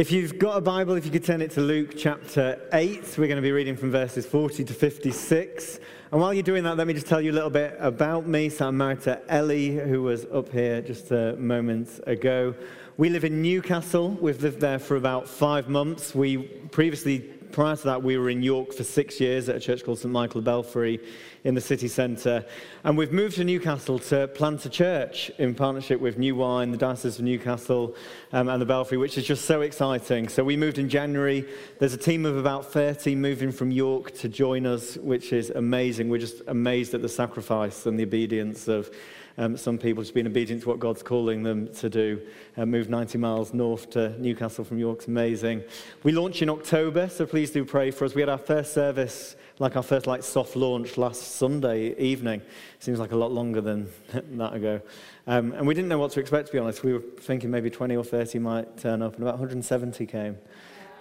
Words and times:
If 0.00 0.10
you've 0.10 0.38
got 0.38 0.56
a 0.56 0.62
Bible, 0.62 0.94
if 0.94 1.04
you 1.04 1.10
could 1.10 1.24
turn 1.24 1.42
it 1.42 1.50
to 1.50 1.60
Luke 1.60 1.90
chapter 1.94 2.58
8, 2.72 3.18
we're 3.18 3.26
going 3.26 3.36
to 3.36 3.42
be 3.42 3.52
reading 3.52 3.76
from 3.76 3.90
verses 3.90 4.24
40 4.24 4.64
to 4.64 4.72
56. 4.72 5.78
And 6.10 6.18
while 6.18 6.32
you're 6.32 6.42
doing 6.42 6.64
that, 6.64 6.78
let 6.78 6.86
me 6.86 6.94
just 6.94 7.06
tell 7.06 7.20
you 7.20 7.32
a 7.32 7.34
little 7.34 7.50
bit 7.50 7.76
about 7.78 8.26
me. 8.26 8.48
To 8.48 9.20
Ellie, 9.28 9.72
who 9.72 10.02
was 10.02 10.24
up 10.32 10.48
here 10.48 10.80
just 10.80 11.10
a 11.10 11.36
moment 11.36 12.00
ago. 12.06 12.54
We 12.96 13.10
live 13.10 13.24
in 13.24 13.42
Newcastle. 13.42 14.12
We've 14.12 14.42
lived 14.42 14.60
there 14.60 14.78
for 14.78 14.96
about 14.96 15.28
five 15.28 15.68
months. 15.68 16.14
We 16.14 16.38
previously 16.38 17.30
prior 17.52 17.76
to 17.76 17.84
that, 17.84 18.02
we 18.02 18.16
were 18.16 18.30
in 18.30 18.42
York 18.42 18.72
for 18.72 18.84
six 18.84 19.20
years 19.20 19.48
at 19.48 19.56
a 19.56 19.60
church 19.60 19.84
called 19.84 19.98
St. 19.98 20.12
Michael 20.12 20.40
Belfrey 20.40 21.00
in 21.44 21.54
the 21.54 21.60
city 21.60 21.88
centre. 21.88 22.44
And 22.84 22.96
we've 22.96 23.12
moved 23.12 23.36
to 23.36 23.44
Newcastle 23.44 23.98
to 24.00 24.28
plant 24.28 24.64
a 24.66 24.68
church 24.68 25.30
in 25.38 25.54
partnership 25.54 26.00
with 26.00 26.18
New 26.18 26.36
Wine, 26.36 26.70
the 26.70 26.76
Diocese 26.76 27.18
of 27.18 27.24
Newcastle, 27.24 27.94
um, 28.32 28.48
and 28.48 28.60
the 28.60 28.66
Belfrey, 28.66 28.98
which 28.98 29.16
is 29.16 29.26
just 29.26 29.44
so 29.44 29.62
exciting. 29.62 30.28
So 30.28 30.44
we 30.44 30.56
moved 30.56 30.78
in 30.78 30.88
January. 30.88 31.46
There's 31.78 31.94
a 31.94 31.98
team 31.98 32.26
of 32.26 32.36
about 32.36 32.72
30 32.72 33.14
moving 33.14 33.52
from 33.52 33.70
York 33.70 34.12
to 34.18 34.28
join 34.28 34.66
us, 34.66 34.96
which 34.96 35.32
is 35.32 35.50
amazing. 35.50 36.08
We're 36.08 36.18
just 36.18 36.42
amazed 36.46 36.94
at 36.94 37.02
the 37.02 37.08
sacrifice 37.08 37.86
and 37.86 37.98
the 37.98 38.04
obedience 38.04 38.68
of 38.68 38.90
um, 39.40 39.56
some 39.56 39.78
people 39.78 40.02
just 40.02 40.12
being 40.12 40.26
obedient 40.26 40.62
to 40.62 40.68
what 40.68 40.78
God's 40.78 41.02
calling 41.02 41.42
them 41.42 41.72
to 41.76 41.88
do. 41.88 42.20
Uh, 42.58 42.66
move 42.66 42.90
90 42.90 43.16
miles 43.16 43.54
north 43.54 43.88
to 43.90 44.10
Newcastle 44.20 44.64
from 44.64 44.78
York's 44.78 45.06
amazing. 45.06 45.64
We 46.02 46.12
launch 46.12 46.42
in 46.42 46.50
October, 46.50 47.08
so 47.08 47.24
please 47.24 47.50
do 47.50 47.64
pray 47.64 47.90
for 47.90 48.04
us. 48.04 48.14
We 48.14 48.20
had 48.20 48.28
our 48.28 48.36
first 48.36 48.74
service, 48.74 49.36
like 49.58 49.76
our 49.76 49.82
first 49.82 50.06
like 50.06 50.22
soft 50.22 50.56
launch 50.56 50.98
last 50.98 51.36
Sunday 51.36 51.96
evening. 51.96 52.42
Seems 52.80 52.98
like 52.98 53.12
a 53.12 53.16
lot 53.16 53.32
longer 53.32 53.62
than 53.62 53.88
that 54.12 54.52
ago. 54.52 54.82
Um, 55.26 55.52
and 55.52 55.66
we 55.66 55.72
didn't 55.72 55.88
know 55.88 55.98
what 55.98 56.10
to 56.12 56.20
expect, 56.20 56.48
to 56.48 56.52
be 56.52 56.58
honest. 56.58 56.84
We 56.84 56.92
were 56.92 57.00
thinking 57.00 57.50
maybe 57.50 57.70
20 57.70 57.96
or 57.96 58.04
30 58.04 58.38
might 58.40 58.76
turn 58.76 59.00
up, 59.00 59.14
and 59.14 59.22
about 59.22 59.38
170 59.38 60.04
came. 60.04 60.36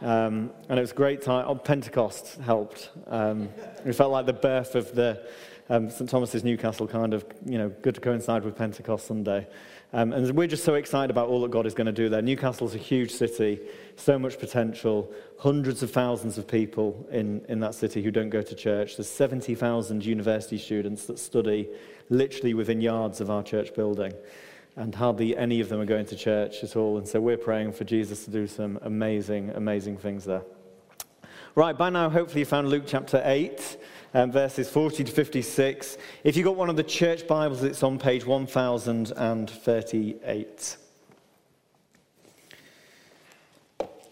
Um, 0.01 0.51
and 0.69 0.79
it 0.79 0.81
was 0.81 0.91
a 0.91 0.95
great 0.95 1.21
time. 1.21 1.43
Oh, 1.45 1.55
Pentecost 1.55 2.39
helped. 2.39 2.89
Um, 3.07 3.49
it 3.85 3.91
felt 3.91 4.13
like 4.13 4.27
the 4.27 4.31
birth 4.31 4.75
of 4.75 4.95
the 4.95 5.27
um, 5.69 5.89
St. 5.89 6.09
Thomas's 6.09 6.43
Newcastle 6.43 6.87
kind 6.87 7.13
of, 7.13 7.23
you 7.45 7.57
know, 7.57 7.69
good 7.69 7.95
to 7.95 8.01
coincide 8.01 8.43
with 8.43 8.55
Pentecost 8.55 9.05
Sunday. 9.05 9.47
Um, 9.93 10.13
and 10.13 10.29
we're 10.35 10.47
just 10.47 10.63
so 10.63 10.75
excited 10.75 11.11
about 11.11 11.29
all 11.29 11.41
that 11.41 11.51
God 11.51 11.65
is 11.65 11.73
going 11.73 11.87
to 11.87 11.93
do 11.93 12.09
there. 12.09 12.21
Newcastle's 12.21 12.75
a 12.75 12.79
huge 12.79 13.11
city, 13.11 13.59
so 13.95 14.19
much 14.19 14.39
potential, 14.39 15.11
hundreds 15.39 15.81
of 15.81 15.91
thousands 15.91 16.37
of 16.37 16.47
people 16.47 17.07
in, 17.11 17.43
in 17.49 17.59
that 17.59 17.75
city 17.75 18.03
who 18.03 18.11
don't 18.11 18.29
go 18.29 18.41
to 18.41 18.55
church. 18.55 18.97
There's 18.97 19.09
70,000 19.09 20.05
university 20.05 20.57
students 20.57 21.05
that 21.05 21.19
study 21.19 21.69
literally 22.09 22.53
within 22.53 22.81
yards 22.81 23.21
of 23.21 23.29
our 23.29 23.43
church 23.43 23.73
building. 23.73 24.13
And 24.75 24.93
hardly 24.93 25.35
any 25.35 25.59
of 25.59 25.69
them 25.69 25.81
are 25.81 25.85
going 25.85 26.05
to 26.07 26.15
church 26.15 26.63
at 26.63 26.75
all. 26.75 26.97
And 26.97 27.07
so 27.07 27.19
we're 27.19 27.37
praying 27.37 27.73
for 27.73 27.83
Jesus 27.83 28.25
to 28.25 28.31
do 28.31 28.47
some 28.47 28.79
amazing, 28.83 29.49
amazing 29.51 29.97
things 29.97 30.25
there. 30.25 30.43
Right, 31.55 31.75
by 31.75 31.89
now, 31.89 32.09
hopefully, 32.09 32.41
you 32.41 32.45
found 32.45 32.69
Luke 32.69 32.83
chapter 32.85 33.21
8 33.25 33.77
um, 34.13 34.31
verses 34.31 34.69
40 34.69 35.03
to 35.03 35.11
56. 35.11 35.97
If 36.23 36.37
you've 36.37 36.45
got 36.45 36.55
one 36.55 36.69
of 36.69 36.75
the 36.75 36.83
church 36.83 37.27
Bibles, 37.27 37.63
it's 37.63 37.81
on 37.83 37.97
page 37.99 38.25
1038. 38.25 40.77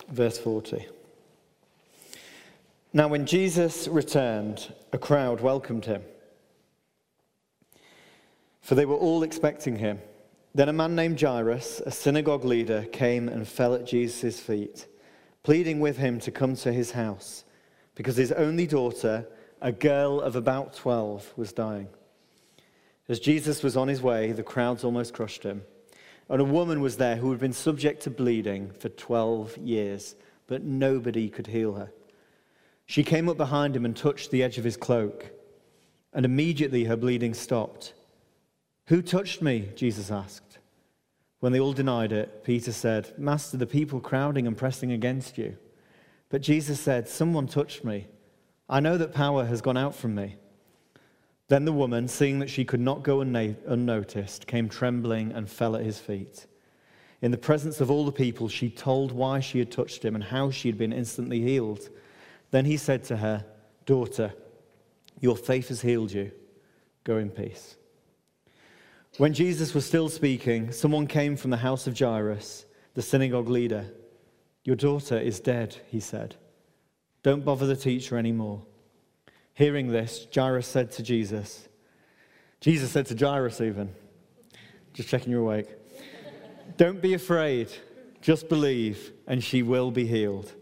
Verse 0.10 0.38
40. 0.38 0.88
Now, 2.94 3.10
when 3.10 3.26
Jesus 3.26 3.88
returned, 3.88 4.72
a 4.94 4.98
crowd 4.98 5.42
welcomed 5.42 5.86
him, 5.86 6.04
for 8.62 8.76
they 8.76 8.86
were 8.86 8.96
all 8.96 9.24
expecting 9.24 9.78
him. 9.78 10.00
Then 10.56 10.70
a 10.70 10.74
man 10.74 10.96
named 10.96 11.20
Jairus, 11.22 11.82
a 11.86 11.92
synagogue 11.92 12.46
leader, 12.46 12.86
came 12.92 13.30
and 13.30 13.48
fell 13.48 13.76
at 13.76 13.86
Jesus' 13.86 14.40
feet, 14.40 14.88
pleading 15.44 15.80
with 15.80 15.98
him 15.98 16.20
to 16.22 16.32
come 16.32 16.56
to 16.56 16.74
his 16.74 16.90
house, 16.92 17.44
because 17.94 18.18
his 18.18 18.32
only 18.32 18.66
daughter 18.66 19.28
a 19.62 19.72
girl 19.72 20.22
of 20.22 20.36
about 20.36 20.74
12 20.74 21.34
was 21.36 21.52
dying. 21.54 21.88
As 23.10 23.20
Jesus 23.20 23.64
was 23.64 23.78
on 23.78 23.88
his 23.88 24.02
way, 24.02 24.32
the 24.32 24.44
crowds 24.44 24.84
almost 24.84 25.14
crushed 25.14 25.44
him. 25.44 25.64
And 26.30 26.42
a 26.42 26.46
woman 26.46 26.82
was 26.82 26.98
there 26.98 27.16
who 27.16 27.32
had 27.32 27.40
been 27.40 27.54
subject 27.54 28.04
to 28.04 28.10
bleeding 28.10 28.72
for 28.80 28.90
12 28.90 29.58
years, 29.58 30.16
but 30.46 30.64
nobody 30.64 31.30
could 31.30 31.48
heal 31.48 31.74
her. 31.74 31.92
She 32.86 33.04
came 33.04 33.30
up 33.30 33.38
behind 33.38 33.76
him 33.76 33.86
and 33.86 33.96
touched 33.96 34.30
the 34.30 34.44
edge 34.44 34.58
of 34.58 34.64
his 34.64 34.78
cloak, 34.78 35.32
and 36.14 36.26
immediately 36.26 36.84
her 36.84 36.98
bleeding 36.98 37.34
stopped. 37.34 37.94
Who 38.88 39.02
touched 39.02 39.42
me? 39.42 39.70
Jesus 39.76 40.12
asked. 40.12 40.60
When 41.40 41.52
they 41.54 41.60
all 41.60 41.74
denied 41.74 42.12
it, 42.12 42.44
Peter 42.44 42.72
said, 42.72 43.14
Master, 43.18 43.58
the 43.58 43.68
people 43.68 44.00
crowding 44.00 44.48
and 44.48 44.58
pressing 44.58 44.92
against 44.92 45.38
you. 45.38 45.58
But 46.30 46.42
Jesus 46.42 46.80
said, 46.80 47.08
Someone 47.08 47.48
touched 47.48 47.84
me 47.84 48.08
I 48.70 48.80
know 48.80 48.98
that 48.98 49.14
power 49.14 49.46
has 49.46 49.62
gone 49.62 49.78
out 49.78 49.96
from 49.96 50.16
me. 50.16 50.36
Then 51.48 51.64
the 51.64 51.74
woman, 51.74 52.08
seeing 52.08 52.40
that 52.40 52.50
she 52.50 52.66
could 52.66 52.82
not 52.82 53.04
go 53.04 53.22
unnoticed, 53.22 54.48
came 54.48 54.68
trembling 54.68 55.32
and 55.32 55.50
fell 55.50 55.76
at 55.76 55.86
his 55.86 56.00
feet. 56.00 56.46
In 57.22 57.32
the 57.32 57.38
presence 57.38 57.80
of 57.80 57.90
all 57.90 58.06
the 58.06 58.12
people, 58.12 58.50
she 58.50 58.70
told 58.70 59.12
why 59.12 59.40
she 59.40 59.60
had 59.60 59.72
touched 59.72 60.04
him 60.04 60.14
and 60.14 60.24
how 60.24 60.52
she 60.52 60.68
had 60.68 60.78
been 60.78 60.92
instantly 60.92 61.42
healed. 61.42 61.90
Then 62.52 62.66
he 62.66 62.78
said 62.78 63.04
to 63.06 63.18
her, 63.18 63.46
Daughter, 63.86 64.34
your 65.22 65.38
faith 65.38 65.70
has 65.70 65.82
healed 65.82 66.12
you. 66.12 66.32
Go 67.06 67.18
in 67.18 67.30
peace. 67.30 67.78
When 69.18 69.34
Jesus 69.34 69.74
was 69.74 69.86
still 69.86 70.10
speaking, 70.10 70.72
someone 70.72 71.08
came 71.08 71.38
from 71.38 71.50
the 71.50 71.58
house 71.58 71.88
of 71.88 71.98
Jairus, 71.98 72.66
the 72.94 73.02
synagogue 73.02 73.48
leader. 73.48 73.86
Your 74.64 74.76
daughter 74.76 75.18
is 75.18 75.40
dead, 75.40 75.78
he 75.88 76.02
said. 76.02 76.36
Don't 77.28 77.44
bother 77.44 77.68
the 77.68 77.76
teacher 77.76 78.18
anymore. 78.18 78.62
Hearing 79.54 79.90
this, 79.90 80.28
Jairus 80.34 80.66
said 80.66 80.92
to 80.92 81.04
Jesus, 81.04 81.68
Jesus 82.62 82.90
said 82.90 83.06
to 83.08 83.18
Jairus, 83.18 83.60
even, 83.60 83.94
just 84.94 85.10
checking 85.10 85.34
you're 85.34 85.42
awake, 85.42 85.68
Don't 86.78 87.02
be 87.02 87.16
afraid, 87.16 87.68
just 88.22 88.48
believe, 88.48 89.12
and 89.28 89.44
she 89.44 89.62
will 89.62 89.92
be 89.92 90.08
healed. 90.08 90.54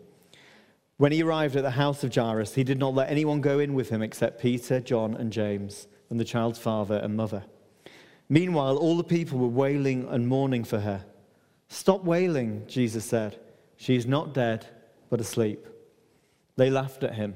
When 0.98 1.12
he 1.12 1.22
arrived 1.22 1.56
at 1.56 1.62
the 1.62 1.70
house 1.70 2.03
of 2.03 2.16
Jairus, 2.16 2.56
he 2.56 2.64
did 2.64 2.80
not 2.80 2.96
let 2.96 3.12
anyone 3.12 3.42
go 3.42 3.59
in 3.59 3.76
with 3.76 3.90
him 3.90 4.02
except 4.02 4.42
Peter, 4.42 4.80
John, 4.80 5.14
and 5.14 5.32
James, 5.32 5.88
and 6.09 6.20
the 6.20 6.26
child's 6.26 6.58
father 6.58 6.96
and 6.96 7.16
mother. 7.16 7.44
Meanwhile, 8.28 8.78
all 8.78 8.97
the 8.97 9.03
people 9.03 9.38
were 9.38 9.47
wailing 9.47 10.08
and 10.09 10.28
mourning 10.28 10.64
for 10.64 10.80
her. 10.80 11.06
Stop 11.68 12.03
wailing, 12.03 12.64
Jesus 12.66 13.06
said. 13.06 13.40
She 13.78 13.96
is 13.96 14.08
not 14.08 14.34
dead, 14.34 14.66
but 15.12 15.22
asleep. 15.22 15.68
They 16.56 16.70
laughed 16.70 17.04
at 17.04 17.16
him, 17.16 17.36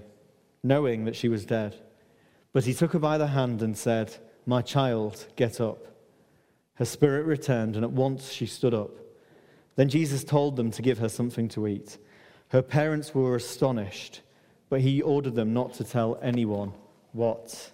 knowing 0.64 1.06
that 1.06 1.16
she 1.16 1.30
was 1.30 1.46
dead. 1.46 1.76
But 2.54 2.66
he 2.66 2.74
took 2.74 2.94
her 2.94 3.00
by 3.00 3.18
the 3.18 3.28
hand 3.28 3.62
and 3.62 3.78
said, 3.78 4.16
My 4.46 4.62
child, 4.62 5.28
get 5.36 5.60
up. 5.60 5.86
Her 6.76 6.86
spirit 6.86 7.26
returned, 7.26 7.76
and 7.76 7.84
at 7.84 7.92
once 7.92 8.32
she 8.32 8.46
stood 8.46 8.74
up. 8.74 8.92
Then 9.76 9.90
Jesus 9.90 10.24
told 10.24 10.56
them 10.56 10.72
to 10.72 10.82
give 10.82 11.00
her 11.00 11.10
something 11.10 11.48
to 11.50 11.68
eat. 11.68 11.98
Her 12.50 12.62
parents 12.62 13.14
were 13.14 13.36
astonished, 13.36 14.22
but 14.70 14.82
he 14.82 15.02
ordered 15.02 15.36
them 15.36 15.54
not 15.54 15.74
to 15.76 15.84
tell 15.84 16.18
anyone 16.22 16.74
what 17.12 17.72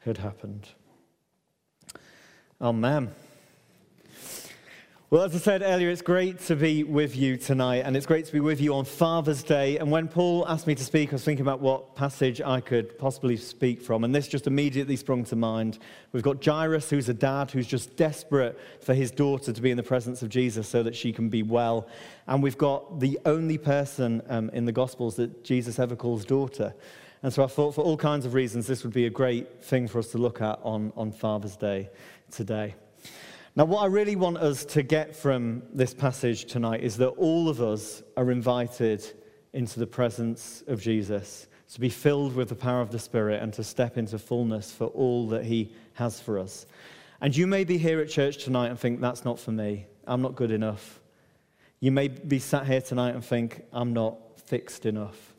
had 0.00 0.18
happened. 0.18 0.68
Amen. 2.60 3.14
Well, 5.14 5.22
as 5.22 5.32
I 5.32 5.38
said 5.38 5.62
earlier, 5.62 5.90
it's 5.90 6.02
great 6.02 6.40
to 6.46 6.56
be 6.56 6.82
with 6.82 7.14
you 7.14 7.36
tonight, 7.36 7.84
and 7.86 7.96
it's 7.96 8.04
great 8.04 8.24
to 8.24 8.32
be 8.32 8.40
with 8.40 8.60
you 8.60 8.74
on 8.74 8.84
Father's 8.84 9.44
Day. 9.44 9.78
And 9.78 9.88
when 9.88 10.08
Paul 10.08 10.44
asked 10.48 10.66
me 10.66 10.74
to 10.74 10.82
speak, 10.82 11.10
I 11.10 11.12
was 11.12 11.22
thinking 11.22 11.46
about 11.46 11.60
what 11.60 11.94
passage 11.94 12.40
I 12.40 12.60
could 12.60 12.98
possibly 12.98 13.36
speak 13.36 13.80
from, 13.80 14.02
and 14.02 14.12
this 14.12 14.26
just 14.26 14.48
immediately 14.48 14.96
sprung 14.96 15.22
to 15.26 15.36
mind. 15.36 15.78
We've 16.10 16.24
got 16.24 16.44
Jairus, 16.44 16.90
who's 16.90 17.08
a 17.08 17.14
dad 17.14 17.52
who's 17.52 17.68
just 17.68 17.96
desperate 17.96 18.58
for 18.80 18.92
his 18.92 19.12
daughter 19.12 19.52
to 19.52 19.62
be 19.62 19.70
in 19.70 19.76
the 19.76 19.84
presence 19.84 20.20
of 20.22 20.30
Jesus 20.30 20.68
so 20.68 20.82
that 20.82 20.96
she 20.96 21.12
can 21.12 21.28
be 21.28 21.44
well. 21.44 21.86
And 22.26 22.42
we've 22.42 22.58
got 22.58 22.98
the 22.98 23.16
only 23.24 23.56
person 23.56 24.20
um, 24.28 24.50
in 24.50 24.64
the 24.64 24.72
Gospels 24.72 25.14
that 25.14 25.44
Jesus 25.44 25.78
ever 25.78 25.94
calls 25.94 26.24
daughter. 26.24 26.74
And 27.22 27.32
so 27.32 27.44
I 27.44 27.46
thought, 27.46 27.76
for 27.76 27.84
all 27.84 27.96
kinds 27.96 28.26
of 28.26 28.34
reasons, 28.34 28.66
this 28.66 28.82
would 28.82 28.92
be 28.92 29.06
a 29.06 29.10
great 29.10 29.62
thing 29.62 29.86
for 29.86 30.00
us 30.00 30.08
to 30.08 30.18
look 30.18 30.42
at 30.42 30.58
on, 30.64 30.92
on 30.96 31.12
Father's 31.12 31.56
Day 31.56 31.88
today. 32.32 32.74
Now, 33.56 33.66
what 33.66 33.84
I 33.84 33.86
really 33.86 34.16
want 34.16 34.38
us 34.38 34.64
to 34.64 34.82
get 34.82 35.14
from 35.14 35.62
this 35.72 35.94
passage 35.94 36.46
tonight 36.46 36.82
is 36.82 36.96
that 36.96 37.10
all 37.10 37.48
of 37.48 37.62
us 37.62 38.02
are 38.16 38.32
invited 38.32 39.04
into 39.52 39.78
the 39.78 39.86
presence 39.86 40.64
of 40.66 40.82
Jesus, 40.82 41.46
to 41.72 41.80
be 41.80 41.88
filled 41.88 42.34
with 42.34 42.48
the 42.48 42.56
power 42.56 42.80
of 42.80 42.90
the 42.90 42.98
Spirit, 42.98 43.40
and 43.40 43.52
to 43.52 43.62
step 43.62 43.96
into 43.96 44.18
fullness 44.18 44.72
for 44.72 44.86
all 44.88 45.28
that 45.28 45.44
He 45.44 45.72
has 45.92 46.18
for 46.18 46.36
us. 46.36 46.66
And 47.20 47.36
you 47.36 47.46
may 47.46 47.62
be 47.62 47.78
here 47.78 48.00
at 48.00 48.08
church 48.08 48.42
tonight 48.42 48.70
and 48.70 48.78
think, 48.78 49.00
that's 49.00 49.24
not 49.24 49.38
for 49.38 49.52
me. 49.52 49.86
I'm 50.04 50.20
not 50.20 50.34
good 50.34 50.50
enough. 50.50 51.00
You 51.78 51.92
may 51.92 52.08
be 52.08 52.40
sat 52.40 52.66
here 52.66 52.80
tonight 52.80 53.14
and 53.14 53.24
think, 53.24 53.62
I'm 53.72 53.92
not 53.92 54.18
fixed 54.40 54.84
enough. 54.84 55.36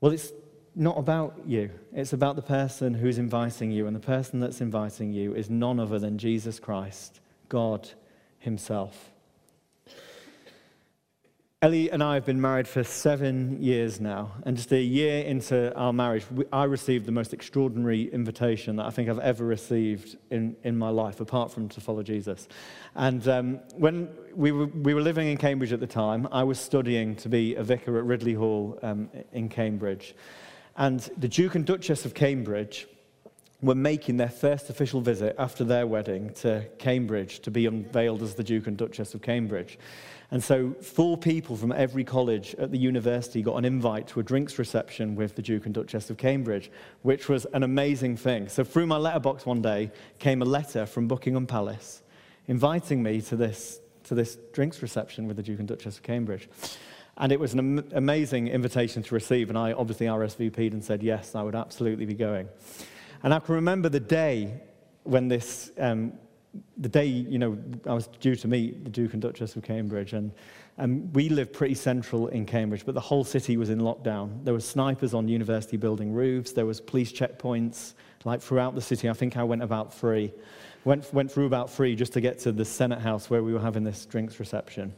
Well, 0.00 0.12
it's 0.12 0.32
not 0.74 0.98
about 0.98 1.40
you. 1.46 1.70
It's 1.92 2.12
about 2.12 2.36
the 2.36 2.42
person 2.42 2.94
who's 2.94 3.18
inviting 3.18 3.70
you, 3.70 3.86
and 3.86 3.94
the 3.94 4.00
person 4.00 4.40
that's 4.40 4.60
inviting 4.60 5.12
you 5.12 5.34
is 5.34 5.50
none 5.50 5.80
other 5.80 5.98
than 5.98 6.18
Jesus 6.18 6.58
Christ, 6.58 7.20
God 7.48 7.90
Himself. 8.38 9.10
Ellie 11.62 11.90
and 11.90 12.02
I 12.02 12.14
have 12.14 12.24
been 12.24 12.40
married 12.40 12.66
for 12.66 12.82
seven 12.82 13.62
years 13.62 14.00
now, 14.00 14.32
and 14.46 14.56
just 14.56 14.72
a 14.72 14.80
year 14.80 15.22
into 15.24 15.76
our 15.76 15.92
marriage, 15.92 16.24
I 16.50 16.64
received 16.64 17.04
the 17.04 17.12
most 17.12 17.34
extraordinary 17.34 18.10
invitation 18.14 18.76
that 18.76 18.86
I 18.86 18.90
think 18.90 19.10
I've 19.10 19.18
ever 19.18 19.44
received 19.44 20.16
in, 20.30 20.56
in 20.64 20.78
my 20.78 20.88
life, 20.88 21.20
apart 21.20 21.52
from 21.52 21.68
to 21.68 21.80
follow 21.82 22.02
Jesus. 22.02 22.48
And 22.94 23.28
um, 23.28 23.60
when 23.74 24.08
we 24.34 24.52
were, 24.52 24.68
we 24.68 24.94
were 24.94 25.02
living 25.02 25.28
in 25.28 25.36
Cambridge 25.36 25.74
at 25.74 25.80
the 25.80 25.86
time, 25.86 26.26
I 26.32 26.44
was 26.44 26.58
studying 26.58 27.14
to 27.16 27.28
be 27.28 27.56
a 27.56 27.62
vicar 27.62 27.98
at 27.98 28.04
Ridley 28.04 28.32
Hall 28.32 28.78
um, 28.82 29.10
in 29.32 29.50
Cambridge. 29.50 30.14
And 30.80 31.00
the 31.18 31.28
Duke 31.28 31.56
and 31.56 31.66
Duchess 31.66 32.06
of 32.06 32.14
Cambridge 32.14 32.86
were 33.60 33.74
making 33.74 34.16
their 34.16 34.30
first 34.30 34.70
official 34.70 35.02
visit 35.02 35.36
after 35.38 35.62
their 35.62 35.86
wedding 35.86 36.30
to 36.36 36.64
Cambridge 36.78 37.40
to 37.40 37.50
be 37.50 37.66
unveiled 37.66 38.22
as 38.22 38.34
the 38.34 38.42
Duke 38.42 38.66
and 38.66 38.78
Duchess 38.78 39.12
of 39.12 39.20
Cambridge. 39.20 39.78
And 40.30 40.42
so, 40.42 40.72
four 40.80 41.18
people 41.18 41.54
from 41.58 41.70
every 41.70 42.02
college 42.02 42.54
at 42.54 42.70
the 42.70 42.78
university 42.78 43.42
got 43.42 43.56
an 43.56 43.66
invite 43.66 44.08
to 44.08 44.20
a 44.20 44.22
drinks 44.22 44.58
reception 44.58 45.16
with 45.16 45.36
the 45.36 45.42
Duke 45.42 45.66
and 45.66 45.74
Duchess 45.74 46.08
of 46.08 46.16
Cambridge, 46.16 46.70
which 47.02 47.28
was 47.28 47.44
an 47.52 47.62
amazing 47.62 48.16
thing. 48.16 48.48
So, 48.48 48.64
through 48.64 48.86
my 48.86 48.96
letterbox 48.96 49.44
one 49.44 49.60
day 49.60 49.92
came 50.18 50.40
a 50.40 50.46
letter 50.46 50.86
from 50.86 51.08
Buckingham 51.08 51.46
Palace 51.46 52.02
inviting 52.48 53.02
me 53.02 53.20
to 53.20 53.36
this, 53.36 53.80
to 54.04 54.14
this 54.14 54.38
drinks 54.54 54.80
reception 54.80 55.26
with 55.26 55.36
the 55.36 55.42
Duke 55.42 55.58
and 55.58 55.68
Duchess 55.68 55.98
of 55.98 56.02
Cambridge. 56.02 56.48
And 57.20 57.30
it 57.30 57.38
was 57.38 57.52
an 57.52 57.58
am- 57.60 57.88
amazing 57.92 58.48
invitation 58.48 59.02
to 59.04 59.14
receive, 59.14 59.50
and 59.50 59.58
I 59.58 59.72
obviously 59.72 60.06
RSVP'd 60.06 60.72
and 60.72 60.82
said 60.82 61.02
yes, 61.02 61.34
I 61.34 61.42
would 61.42 61.54
absolutely 61.54 62.06
be 62.06 62.14
going. 62.14 62.48
And 63.22 63.32
I 63.32 63.38
can 63.38 63.54
remember 63.54 63.88
the 63.88 64.00
day 64.00 64.60
when 65.04 65.28
this 65.28 65.70
um, 65.78 66.14
the 66.78 66.88
day, 66.88 67.06
you 67.06 67.38
know, 67.38 67.58
I 67.86 67.92
was 67.92 68.08
due 68.18 68.34
to 68.36 68.48
meet 68.48 68.84
the 68.84 68.90
Duke 68.90 69.12
and 69.12 69.22
Duchess 69.22 69.54
of 69.54 69.62
Cambridge, 69.62 70.14
and, 70.14 70.32
and 70.78 71.14
we 71.14 71.28
lived 71.28 71.52
pretty 71.52 71.74
central 71.74 72.28
in 72.28 72.46
Cambridge, 72.46 72.84
but 72.84 72.94
the 72.94 73.00
whole 73.00 73.22
city 73.22 73.56
was 73.56 73.70
in 73.70 73.80
lockdown. 73.80 74.44
There 74.44 74.54
were 74.54 74.60
snipers 74.60 75.14
on 75.14 75.28
university 75.28 75.76
building 75.76 76.12
roofs, 76.12 76.52
there 76.52 76.66
was 76.66 76.80
police 76.80 77.12
checkpoints, 77.12 77.94
like 78.24 78.40
throughout 78.40 78.74
the 78.74 78.80
city. 78.80 79.08
I 79.08 79.12
think 79.12 79.36
I 79.36 79.44
went 79.44 79.62
about 79.62 79.94
three. 79.94 80.32
Went, 80.84 81.12
went 81.12 81.30
through 81.30 81.46
about 81.46 81.70
three 81.70 81.94
just 81.94 82.14
to 82.14 82.22
get 82.22 82.38
to 82.40 82.52
the 82.52 82.64
Senate 82.64 83.00
House 83.00 83.28
where 83.28 83.42
we 83.42 83.52
were 83.52 83.60
having 83.60 83.84
this 83.84 84.06
drinks 84.06 84.40
reception. 84.40 84.94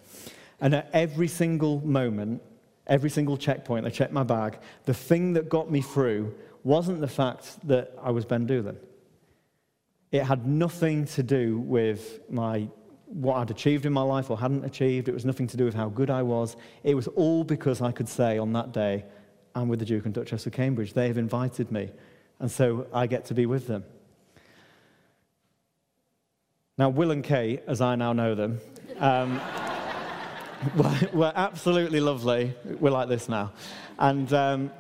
And 0.63 0.75
at 0.75 0.89
every 0.93 1.27
single 1.27 1.85
moment, 1.85 2.41
every 2.87 3.11
single 3.11 3.37
checkpoint, 3.37 3.85
I 3.85 3.91
checked 3.91 4.13
my 4.13 4.23
bag. 4.23 4.59
The 4.85 4.95
thing 4.95 5.33
that 5.33 5.49
got 5.49 5.71
me 5.71 5.83
through 5.83 6.35
wasn't 6.63 7.01
the 7.01 7.09
fact 7.09 7.67
that 7.67 7.93
I 8.01 8.13
was 8.13 8.25
Ben 8.25 8.47
Doolan. 8.47 8.79
It 10.13 10.23
had 10.23 10.47
nothing 10.47 11.05
to 11.07 11.23
do 11.23 11.59
with 11.59 12.21
my 12.31 12.69
what 13.07 13.37
I'd 13.37 13.51
achieved 13.51 13.85
in 13.85 13.93
my 13.93 14.03
life 14.03 14.31
or 14.31 14.39
hadn't 14.39 14.65
achieved. 14.65 15.09
It 15.09 15.13
was 15.13 15.27
nothing 15.27 15.47
to 15.49 15.57
do 15.57 15.67
with 15.67 15.75
how 15.75 15.89
good 15.91 16.09
I 16.09 16.23
was. 16.23 16.57
It 16.83 16.95
was 16.95 17.09
all 17.09 17.45
because 17.45 17.83
I 17.83 17.93
could 17.93 18.09
say 18.09 18.39
on 18.39 18.55
that 18.55 18.73
day, 18.73 19.05
I'm 19.55 19.69
with 19.69 19.81
the 19.81 19.85
Duke 19.85 20.07
and 20.07 20.15
Duchess 20.15 20.47
of 20.47 20.53
Cambridge. 20.53 20.95
They 20.95 21.09
have 21.09 21.19
invited 21.19 21.71
me, 21.73 21.91
and 22.39 22.51
so 22.51 22.87
I 22.95 23.07
get 23.07 23.27
to 23.27 23.35
be 23.35 23.47
with 23.47 23.67
them. 23.67 23.85
Now, 26.79 26.89
Will 26.89 27.11
and 27.11 27.23
Kate, 27.23 27.63
as 27.67 27.81
I 27.83 27.97
now 27.97 28.15
know 28.15 28.35
them, 28.35 28.61
um, 28.99 29.41
were, 30.77 31.09
were, 31.13 31.33
absolutely 31.35 32.01
lovely. 32.01 32.55
We're 32.65 32.91
like 32.91 33.09
this 33.09 33.29
now. 33.29 33.53
And, 33.99 34.33
um, 34.33 34.71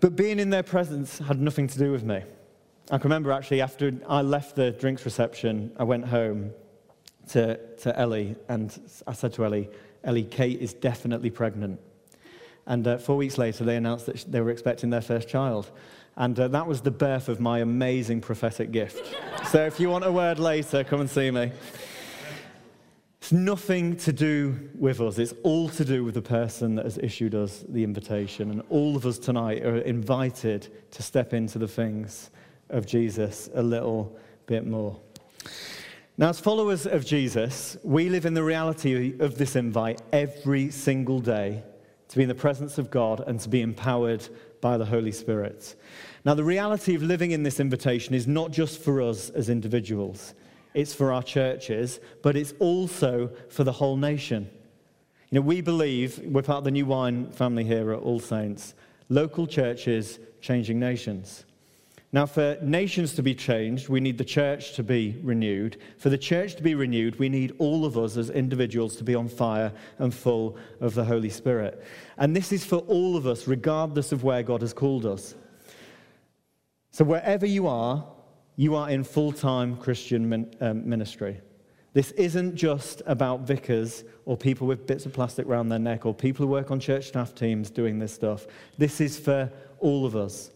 but 0.00 0.16
being 0.16 0.38
in 0.38 0.50
their 0.50 0.62
presence 0.62 1.18
had 1.18 1.40
nothing 1.40 1.66
to 1.68 1.78
do 1.78 1.90
with 1.90 2.04
me. 2.04 2.22
I 2.90 2.98
can 2.98 3.04
remember 3.04 3.32
actually 3.32 3.62
after 3.62 3.92
I 4.08 4.20
left 4.20 4.56
the 4.56 4.70
drinks 4.72 5.04
reception, 5.04 5.72
I 5.78 5.84
went 5.84 6.04
home 6.06 6.52
to, 7.30 7.56
to 7.78 7.98
Ellie 7.98 8.36
and 8.48 8.78
I 9.06 9.12
said 9.12 9.32
to 9.34 9.44
Ellie, 9.44 9.70
Ellie, 10.04 10.24
Kate 10.24 10.60
is 10.60 10.74
definitely 10.74 11.30
pregnant. 11.30 11.80
And 12.66 12.86
uh, 12.86 12.98
four 12.98 13.16
weeks 13.16 13.38
later, 13.38 13.64
they 13.64 13.76
announced 13.76 14.06
that 14.06 14.24
they 14.30 14.40
were 14.40 14.50
expecting 14.50 14.90
their 14.90 15.00
first 15.00 15.28
child. 15.28 15.70
And 16.16 16.38
uh, 16.38 16.48
that 16.48 16.66
was 16.66 16.82
the 16.82 16.90
birth 16.90 17.28
of 17.28 17.40
my 17.40 17.60
amazing 17.60 18.20
prophetic 18.20 18.70
gift. 18.70 19.14
so 19.50 19.66
if 19.66 19.80
you 19.80 19.90
want 19.90 20.04
a 20.04 20.12
word 20.12 20.38
later, 20.38 20.84
come 20.84 21.00
and 21.00 21.10
see 21.10 21.30
me. 21.30 21.50
It's 23.24 23.32
nothing 23.32 23.96
to 23.96 24.12
do 24.12 24.68
with 24.74 25.00
us. 25.00 25.16
It's 25.16 25.32
all 25.44 25.70
to 25.70 25.82
do 25.82 26.04
with 26.04 26.12
the 26.12 26.20
person 26.20 26.74
that 26.74 26.84
has 26.84 26.98
issued 26.98 27.34
us 27.34 27.64
the 27.70 27.82
invitation. 27.82 28.50
And 28.50 28.62
all 28.68 28.96
of 28.96 29.06
us 29.06 29.18
tonight 29.18 29.64
are 29.64 29.78
invited 29.78 30.68
to 30.90 31.02
step 31.02 31.32
into 31.32 31.58
the 31.58 31.66
things 31.66 32.30
of 32.68 32.84
Jesus 32.84 33.48
a 33.54 33.62
little 33.62 34.14
bit 34.44 34.66
more. 34.66 35.00
Now, 36.18 36.28
as 36.28 36.38
followers 36.38 36.86
of 36.86 37.06
Jesus, 37.06 37.78
we 37.82 38.10
live 38.10 38.26
in 38.26 38.34
the 38.34 38.44
reality 38.44 39.14
of 39.18 39.38
this 39.38 39.56
invite 39.56 40.02
every 40.12 40.70
single 40.70 41.18
day 41.18 41.62
to 42.08 42.16
be 42.18 42.24
in 42.24 42.28
the 42.28 42.34
presence 42.34 42.76
of 42.76 42.90
God 42.90 43.24
and 43.26 43.40
to 43.40 43.48
be 43.48 43.62
empowered 43.62 44.28
by 44.60 44.76
the 44.76 44.84
Holy 44.84 45.12
Spirit. 45.12 45.76
Now, 46.26 46.34
the 46.34 46.44
reality 46.44 46.94
of 46.94 47.02
living 47.02 47.30
in 47.30 47.42
this 47.42 47.58
invitation 47.58 48.14
is 48.14 48.26
not 48.26 48.50
just 48.50 48.82
for 48.82 49.00
us 49.00 49.30
as 49.30 49.48
individuals, 49.48 50.34
it's 50.74 50.92
for 50.92 51.12
our 51.12 51.22
churches, 51.22 52.00
but 52.22 52.36
it's 52.36 52.52
also 52.58 53.30
for 53.48 53.64
the 53.64 53.72
whole 53.72 53.96
nation. 53.96 54.50
You 55.30 55.40
know, 55.40 55.46
we 55.46 55.60
believe, 55.60 56.18
we're 56.24 56.42
part 56.42 56.58
of 56.58 56.64
the 56.64 56.70
New 56.70 56.86
Wine 56.86 57.30
family 57.30 57.64
here 57.64 57.92
at 57.92 58.00
All 58.00 58.20
Saints, 58.20 58.74
local 59.08 59.46
churches 59.46 60.18
changing 60.40 60.78
nations. 60.78 61.44
Now, 62.14 62.26
for 62.26 62.56
nations 62.62 63.14
to 63.14 63.22
be 63.24 63.34
changed, 63.34 63.88
we 63.88 63.98
need 63.98 64.18
the 64.18 64.24
church 64.24 64.74
to 64.74 64.84
be 64.84 65.18
renewed. 65.24 65.78
For 65.98 66.10
the 66.10 66.18
church 66.18 66.54
to 66.54 66.62
be 66.62 66.76
renewed, 66.76 67.18
we 67.18 67.28
need 67.28 67.56
all 67.58 67.84
of 67.84 67.98
us 67.98 68.16
as 68.16 68.30
individuals 68.30 68.94
to 68.96 69.04
be 69.04 69.16
on 69.16 69.26
fire 69.26 69.72
and 69.98 70.14
full 70.14 70.56
of 70.80 70.94
the 70.94 71.04
Holy 71.04 71.28
Spirit. 71.28 71.84
And 72.16 72.36
this 72.36 72.52
is 72.52 72.64
for 72.64 72.78
all 72.78 73.16
of 73.16 73.26
us, 73.26 73.48
regardless 73.48 74.12
of 74.12 74.22
where 74.22 74.44
God 74.44 74.60
has 74.60 74.72
called 74.72 75.06
us. 75.06 75.34
So, 76.92 77.04
wherever 77.04 77.46
you 77.46 77.66
are, 77.66 78.06
you 78.56 78.74
are 78.76 78.90
in 78.90 79.04
full 79.04 79.32
time 79.32 79.76
Christian 79.76 80.48
um, 80.60 80.88
ministry. 80.88 81.40
This 81.92 82.10
isn't 82.12 82.56
just 82.56 83.02
about 83.06 83.46
vicars 83.46 84.04
or 84.24 84.36
people 84.36 84.66
with 84.66 84.86
bits 84.86 85.06
of 85.06 85.12
plastic 85.12 85.46
around 85.46 85.68
their 85.68 85.78
neck 85.78 86.04
or 86.04 86.12
people 86.12 86.44
who 86.44 86.50
work 86.50 86.72
on 86.72 86.80
church 86.80 87.06
staff 87.06 87.34
teams 87.34 87.70
doing 87.70 88.00
this 88.00 88.12
stuff. 88.12 88.46
This 88.78 89.00
is 89.00 89.18
for 89.18 89.50
all 89.78 90.04
of 90.04 90.16
us. 90.16 90.50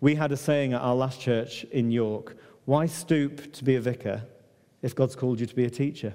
We 0.00 0.14
had 0.14 0.30
a 0.30 0.36
saying 0.36 0.74
at 0.74 0.80
our 0.80 0.94
last 0.94 1.20
church 1.20 1.64
in 1.64 1.90
York 1.90 2.36
why 2.64 2.86
stoop 2.86 3.52
to 3.54 3.64
be 3.64 3.76
a 3.76 3.80
vicar 3.80 4.22
if 4.82 4.94
God's 4.94 5.16
called 5.16 5.40
you 5.40 5.46
to 5.46 5.54
be 5.54 5.64
a 5.64 5.70
teacher? 5.70 6.14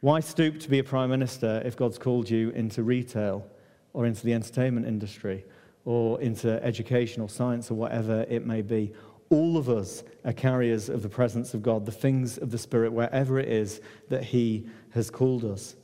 Why 0.00 0.20
stoop 0.20 0.60
to 0.60 0.70
be 0.70 0.78
a 0.78 0.84
prime 0.84 1.10
minister 1.10 1.60
if 1.64 1.76
God's 1.76 1.98
called 1.98 2.30
you 2.30 2.50
into 2.50 2.82
retail 2.82 3.44
or 3.92 4.06
into 4.06 4.24
the 4.24 4.32
entertainment 4.32 4.86
industry 4.86 5.44
or 5.84 6.20
into 6.20 6.62
education 6.64 7.22
or 7.22 7.28
science 7.28 7.70
or 7.70 7.74
whatever 7.74 8.24
it 8.28 8.46
may 8.46 8.62
be? 8.62 8.92
All 9.30 9.56
of 9.56 9.68
us 9.68 10.04
are 10.24 10.32
carriers 10.32 10.88
of 10.88 11.02
the 11.02 11.08
presence 11.08 11.54
of 11.54 11.62
God, 11.62 11.84
the 11.84 11.92
things 11.92 12.38
of 12.38 12.50
the 12.50 12.58
Spirit, 12.58 12.92
wherever 12.92 13.38
it 13.38 13.48
is 13.48 13.80
that 14.08 14.24
He 14.24 14.66
has 14.90 15.10
called 15.10 15.44
us. 15.44 15.76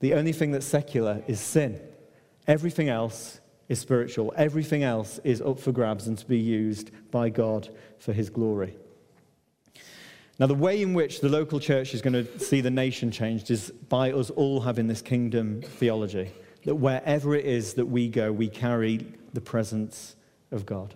The 0.00 0.14
only 0.14 0.32
thing 0.32 0.52
that's 0.52 0.66
secular 0.66 1.22
is 1.26 1.40
sin. 1.40 1.80
Everything 2.46 2.88
else 2.88 3.40
is 3.68 3.80
spiritual. 3.80 4.32
Everything 4.36 4.82
else 4.82 5.18
is 5.24 5.40
up 5.40 5.58
for 5.58 5.72
grabs 5.72 6.06
and 6.06 6.16
to 6.18 6.26
be 6.26 6.38
used 6.38 6.90
by 7.10 7.28
God 7.28 7.68
for 7.98 8.12
his 8.12 8.30
glory. 8.30 8.76
Now, 10.38 10.46
the 10.46 10.54
way 10.54 10.82
in 10.82 10.92
which 10.92 11.20
the 11.20 11.30
local 11.30 11.58
church 11.58 11.94
is 11.94 12.02
going 12.02 12.12
to 12.12 12.38
see 12.38 12.60
the 12.60 12.70
nation 12.70 13.10
changed 13.10 13.50
is 13.50 13.70
by 13.70 14.12
us 14.12 14.28
all 14.30 14.60
having 14.60 14.86
this 14.86 15.00
kingdom 15.00 15.62
theology. 15.62 16.30
That 16.66 16.74
wherever 16.74 17.34
it 17.34 17.46
is 17.46 17.74
that 17.74 17.86
we 17.86 18.08
go, 18.08 18.30
we 18.30 18.48
carry 18.48 19.06
the 19.32 19.40
presence 19.40 20.16
of 20.52 20.66
God. 20.66 20.94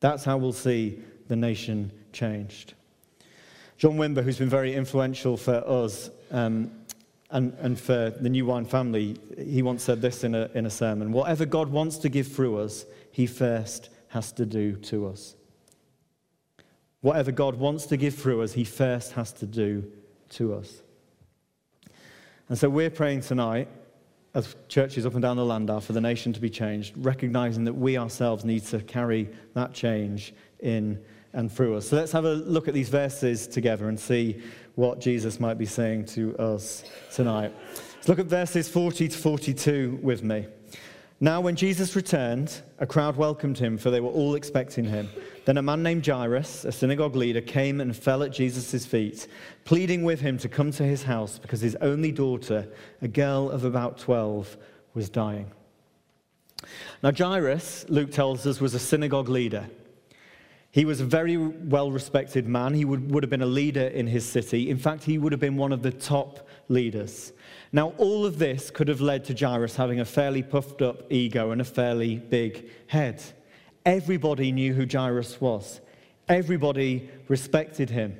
That's 0.00 0.24
how 0.24 0.36
we'll 0.36 0.52
see 0.52 0.98
the 1.28 1.36
nation 1.36 1.90
changed. 2.12 2.74
John 3.78 3.96
Wimber, 3.96 4.22
who's 4.22 4.38
been 4.38 4.48
very 4.48 4.74
influential 4.74 5.36
for 5.36 5.56
us, 5.66 6.10
um, 6.30 6.70
and, 7.30 7.52
and 7.60 7.78
for 7.78 8.10
the 8.10 8.28
New 8.28 8.46
Wine 8.46 8.64
family, 8.64 9.16
he 9.36 9.62
once 9.62 9.82
said 9.82 10.00
this 10.00 10.24
in 10.24 10.34
a, 10.34 10.48
in 10.54 10.66
a 10.66 10.70
sermon 10.70 11.12
Whatever 11.12 11.44
God 11.44 11.68
wants 11.68 11.98
to 11.98 12.08
give 12.08 12.28
through 12.28 12.58
us, 12.58 12.86
he 13.10 13.26
first 13.26 13.90
has 14.08 14.32
to 14.32 14.46
do 14.46 14.76
to 14.76 15.08
us. 15.08 15.34
Whatever 17.00 17.32
God 17.32 17.56
wants 17.56 17.86
to 17.86 17.96
give 17.96 18.14
through 18.14 18.42
us, 18.42 18.52
he 18.52 18.64
first 18.64 19.12
has 19.12 19.32
to 19.34 19.46
do 19.46 19.90
to 20.30 20.54
us. 20.54 20.82
And 22.48 22.56
so 22.56 22.68
we're 22.68 22.90
praying 22.90 23.22
tonight, 23.22 23.68
as 24.36 24.54
churches 24.68 25.06
up 25.06 25.14
and 25.14 25.22
down 25.22 25.38
the 25.38 25.44
land 25.44 25.70
are, 25.70 25.80
for 25.80 25.94
the 25.94 26.00
nation 26.00 26.30
to 26.34 26.40
be 26.40 26.50
changed, 26.50 26.92
recognizing 26.98 27.64
that 27.64 27.72
we 27.72 27.96
ourselves 27.96 28.44
need 28.44 28.62
to 28.66 28.80
carry 28.82 29.30
that 29.54 29.72
change 29.72 30.34
in 30.60 31.02
and 31.32 31.50
through 31.50 31.74
us. 31.74 31.88
So 31.88 31.96
let's 31.96 32.12
have 32.12 32.26
a 32.26 32.34
look 32.34 32.68
at 32.68 32.74
these 32.74 32.90
verses 32.90 33.46
together 33.46 33.88
and 33.88 33.98
see 33.98 34.42
what 34.74 35.00
Jesus 35.00 35.40
might 35.40 35.56
be 35.56 35.64
saying 35.64 36.04
to 36.06 36.36
us 36.36 36.84
tonight. 37.10 37.50
Let's 37.94 38.08
look 38.08 38.18
at 38.18 38.26
verses 38.26 38.68
40 38.68 39.08
to 39.08 39.18
42 39.18 40.00
with 40.02 40.22
me. 40.22 40.46
Now, 41.18 41.40
when 41.40 41.56
Jesus 41.56 41.96
returned, 41.96 42.60
a 42.78 42.86
crowd 42.86 43.16
welcomed 43.16 43.56
him, 43.56 43.78
for 43.78 43.90
they 43.90 44.00
were 44.00 44.10
all 44.10 44.34
expecting 44.34 44.84
him. 44.84 45.08
Then 45.46 45.56
a 45.56 45.62
man 45.62 45.82
named 45.82 46.04
Jairus, 46.04 46.66
a 46.66 46.72
synagogue 46.72 47.16
leader, 47.16 47.40
came 47.40 47.80
and 47.80 47.96
fell 47.96 48.22
at 48.22 48.32
Jesus' 48.32 48.84
feet, 48.84 49.26
pleading 49.64 50.02
with 50.04 50.20
him 50.20 50.36
to 50.38 50.48
come 50.48 50.70
to 50.72 50.82
his 50.82 51.04
house 51.04 51.38
because 51.38 51.62
his 51.62 51.74
only 51.76 52.12
daughter, 52.12 52.68
a 53.00 53.08
girl 53.08 53.50
of 53.50 53.64
about 53.64 53.96
12, 53.96 54.58
was 54.92 55.08
dying. 55.08 55.50
Now, 57.02 57.12
Jairus, 57.12 57.86
Luke 57.88 58.10
tells 58.10 58.46
us, 58.46 58.60
was 58.60 58.74
a 58.74 58.78
synagogue 58.78 59.30
leader. 59.30 59.66
He 60.70 60.84
was 60.84 61.00
a 61.00 61.06
very 61.06 61.38
well 61.38 61.90
respected 61.90 62.46
man. 62.46 62.74
He 62.74 62.84
would, 62.84 63.10
would 63.10 63.22
have 63.22 63.30
been 63.30 63.40
a 63.40 63.46
leader 63.46 63.86
in 63.86 64.06
his 64.06 64.28
city. 64.28 64.68
In 64.68 64.76
fact, 64.76 65.04
he 65.04 65.16
would 65.16 65.32
have 65.32 65.40
been 65.40 65.56
one 65.56 65.72
of 65.72 65.80
the 65.80 65.92
top 65.92 66.46
leaders. 66.68 67.32
Now, 67.76 67.92
all 67.98 68.24
of 68.24 68.38
this 68.38 68.70
could 68.70 68.88
have 68.88 69.02
led 69.02 69.26
to 69.26 69.34
Jairus 69.34 69.76
having 69.76 70.00
a 70.00 70.06
fairly 70.06 70.42
puffed 70.42 70.80
up 70.80 71.12
ego 71.12 71.50
and 71.50 71.60
a 71.60 71.64
fairly 71.64 72.16
big 72.16 72.70
head. 72.86 73.22
Everybody 73.84 74.50
knew 74.50 74.72
who 74.72 74.86
Jairus 74.90 75.38
was, 75.42 75.82
everybody 76.26 77.10
respected 77.28 77.90
him. 77.90 78.16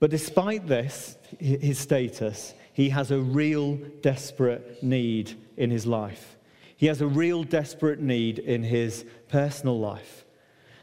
But 0.00 0.10
despite 0.10 0.66
this, 0.66 1.18
his 1.38 1.78
status, 1.78 2.54
he 2.72 2.88
has 2.88 3.10
a 3.10 3.20
real 3.20 3.74
desperate 4.00 4.82
need 4.82 5.34
in 5.58 5.70
his 5.70 5.84
life. 5.84 6.38
He 6.78 6.86
has 6.86 7.02
a 7.02 7.06
real 7.06 7.44
desperate 7.44 8.00
need 8.00 8.38
in 8.38 8.62
his 8.62 9.04
personal 9.28 9.78
life. 9.78 10.24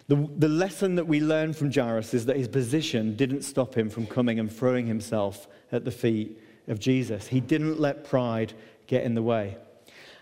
The, 0.07 0.29
the 0.37 0.47
lesson 0.47 0.93
that 0.93 1.07
we 1.07 1.19
learn 1.19 1.53
from 1.53 1.73
Jairus 1.73 2.13
is 2.13 2.27
that 2.27 2.37
his 2.37 2.47
position 2.47 3.15
didn't 3.15 3.41
stop 3.41 3.75
him 3.75 3.89
from 3.89 4.05
coming 4.05 4.39
and 4.39 4.51
throwing 4.51 4.85
himself 4.85 5.47
at 5.71 5.85
the 5.85 5.91
feet 5.91 6.39
of 6.67 6.79
Jesus. 6.79 7.27
He 7.27 7.39
didn't 7.39 7.79
let 7.79 8.05
pride 8.05 8.53
get 8.87 9.03
in 9.03 9.15
the 9.15 9.23
way. 9.23 9.57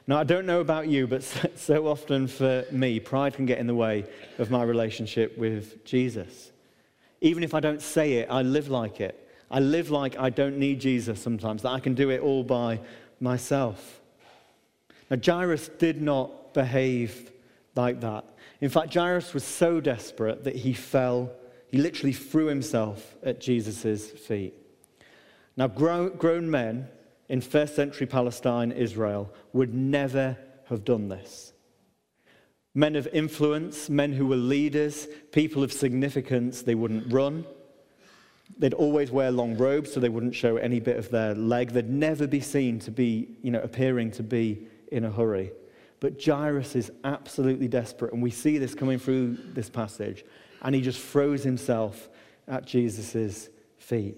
Now, 0.07 0.17
I 0.17 0.23
don't 0.23 0.45
know 0.45 0.59
about 0.59 0.87
you, 0.87 1.05
but 1.05 1.23
so 1.55 1.87
often 1.87 2.27
for 2.27 2.65
me, 2.71 2.99
pride 2.99 3.35
can 3.35 3.45
get 3.45 3.59
in 3.59 3.67
the 3.67 3.75
way 3.75 4.05
of 4.39 4.49
my 4.49 4.63
relationship 4.63 5.37
with 5.37 5.85
Jesus. 5.85 6.51
Even 7.21 7.43
if 7.43 7.53
I 7.53 7.59
don't 7.59 7.81
say 7.81 8.13
it, 8.13 8.27
I 8.31 8.41
live 8.41 8.69
like 8.69 9.01
it. 9.01 9.27
I 9.51 9.59
live 9.59 9.91
like 9.91 10.17
I 10.17 10.29
don't 10.29 10.57
need 10.57 10.79
Jesus 10.79 11.21
sometimes, 11.21 11.63
that 11.63 11.69
I 11.69 11.79
can 11.79 11.93
do 11.93 12.09
it 12.09 12.21
all 12.21 12.43
by 12.43 12.79
myself. 13.19 13.99
Now, 15.09 15.17
Jairus 15.23 15.69
did 15.77 16.01
not 16.01 16.53
behave 16.53 17.31
like 17.75 18.01
that. 18.01 18.25
In 18.61 18.69
fact, 18.69 18.93
Jairus 18.93 19.33
was 19.33 19.43
so 19.43 19.79
desperate 19.79 20.43
that 20.43 20.55
he 20.55 20.73
fell, 20.73 21.31
he 21.67 21.77
literally 21.77 22.13
threw 22.13 22.47
himself 22.47 23.15
at 23.23 23.39
Jesus' 23.39 24.09
feet. 24.09 24.53
Now, 25.59 25.67
grown 25.67 26.49
men 26.49 26.87
in 27.27 27.41
first 27.41 27.75
century 27.75 28.07
Palestine, 28.07 28.71
Israel, 28.71 29.29
would 29.51 29.73
never 29.73 30.37
have 30.69 30.85
done 30.85 31.09
this. 31.09 31.51
Men 32.73 32.95
of 32.95 33.07
influence, 33.07 33.89
men 33.89 34.13
who 34.13 34.25
were 34.25 34.37
leaders, 34.37 35.05
people 35.33 35.61
of 35.61 35.73
significance, 35.73 36.61
they 36.61 36.75
wouldn't 36.75 37.11
run. 37.11 37.45
They'd 38.57 38.73
always 38.73 39.11
wear 39.11 39.31
long 39.31 39.57
robes 39.57 39.91
so 39.91 39.99
they 39.99 40.07
wouldn't 40.07 40.33
show 40.33 40.55
any 40.55 40.79
bit 40.79 40.95
of 40.95 41.11
their 41.11 41.35
leg. 41.35 41.71
They'd 41.71 41.89
never 41.89 42.25
be 42.25 42.39
seen 42.39 42.79
to 42.79 42.91
be, 42.91 43.27
you 43.41 43.51
know, 43.51 43.59
appearing 43.59 44.11
to 44.11 44.23
be 44.23 44.65
in 44.93 45.03
a 45.03 45.11
hurry. 45.11 45.51
But 45.99 46.23
Jairus 46.23 46.73
is 46.77 46.89
absolutely 47.03 47.67
desperate, 47.67 48.13
and 48.13 48.23
we 48.23 48.31
see 48.31 48.59
this 48.59 48.73
coming 48.73 48.97
through 48.97 49.37
this 49.53 49.69
passage, 49.69 50.23
and 50.61 50.73
he 50.73 50.79
just 50.79 51.01
throws 51.01 51.43
himself 51.43 52.07
at 52.47 52.65
Jesus' 52.65 53.49
feet. 53.77 54.15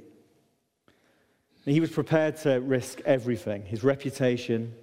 He 1.66 1.80
was 1.80 1.92
prepared 1.92 2.38
to 2.38 2.60
risk 2.60 3.02
everything 3.06 3.66
his 3.66 3.84
reputation. 3.84 4.74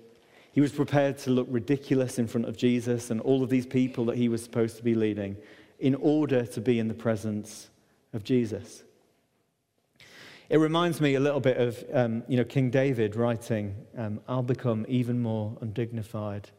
He 0.52 0.60
was 0.60 0.72
prepared 0.72 1.18
to 1.18 1.30
look 1.30 1.46
ridiculous 1.50 2.18
in 2.18 2.26
front 2.26 2.48
of 2.48 2.56
Jesus 2.56 3.10
and 3.10 3.20
all 3.20 3.42
of 3.42 3.50
these 3.50 3.66
people 3.66 4.04
that 4.06 4.16
he 4.16 4.28
was 4.28 4.42
supposed 4.42 4.76
to 4.76 4.82
be 4.82 4.94
leading 4.94 5.36
in 5.78 5.94
order 5.96 6.44
to 6.46 6.60
be 6.60 6.78
in 6.78 6.88
the 6.88 6.94
presence 6.94 7.68
of 8.12 8.24
Jesus. 8.24 8.84
It 10.48 10.58
reminds 10.58 11.00
me 11.00 11.14
a 11.14 11.20
little 11.20 11.40
bit 11.40 11.58
of 11.58 11.84
um, 11.92 12.22
you 12.26 12.36
know, 12.36 12.44
King 12.44 12.70
David 12.70 13.16
writing, 13.16 13.74
um, 13.96 14.20
I'll 14.26 14.42
become 14.42 14.86
even 14.88 15.20
more 15.20 15.56
undignified 15.60 16.50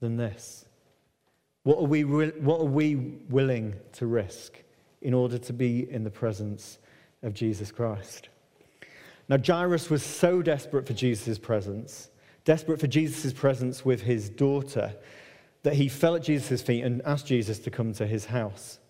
than 0.00 0.16
this. 0.16 0.64
What 1.62 1.78
are, 1.78 1.86
we 1.86 2.04
re- 2.04 2.32
what 2.40 2.60
are 2.60 2.64
we 2.64 2.96
willing 3.28 3.74
to 3.92 4.06
risk 4.06 4.58
in 5.02 5.14
order 5.14 5.38
to 5.38 5.52
be 5.52 5.90
in 5.90 6.02
the 6.02 6.10
presence 6.10 6.78
of 7.22 7.34
Jesus 7.34 7.70
Christ? 7.70 8.30
Now, 9.30 9.38
Jairus 9.38 9.88
was 9.88 10.02
so 10.02 10.42
desperate 10.42 10.88
for 10.88 10.92
Jesus' 10.92 11.38
presence, 11.38 12.10
desperate 12.44 12.80
for 12.80 12.88
Jesus' 12.88 13.32
presence 13.32 13.84
with 13.84 14.02
his 14.02 14.28
daughter, 14.28 14.92
that 15.62 15.74
he 15.74 15.88
fell 15.88 16.16
at 16.16 16.24
Jesus' 16.24 16.60
feet 16.60 16.82
and 16.82 17.00
asked 17.04 17.28
Jesus 17.28 17.60
to 17.60 17.70
come 17.70 17.92
to 17.92 18.08
his 18.08 18.24
house. 18.24 18.80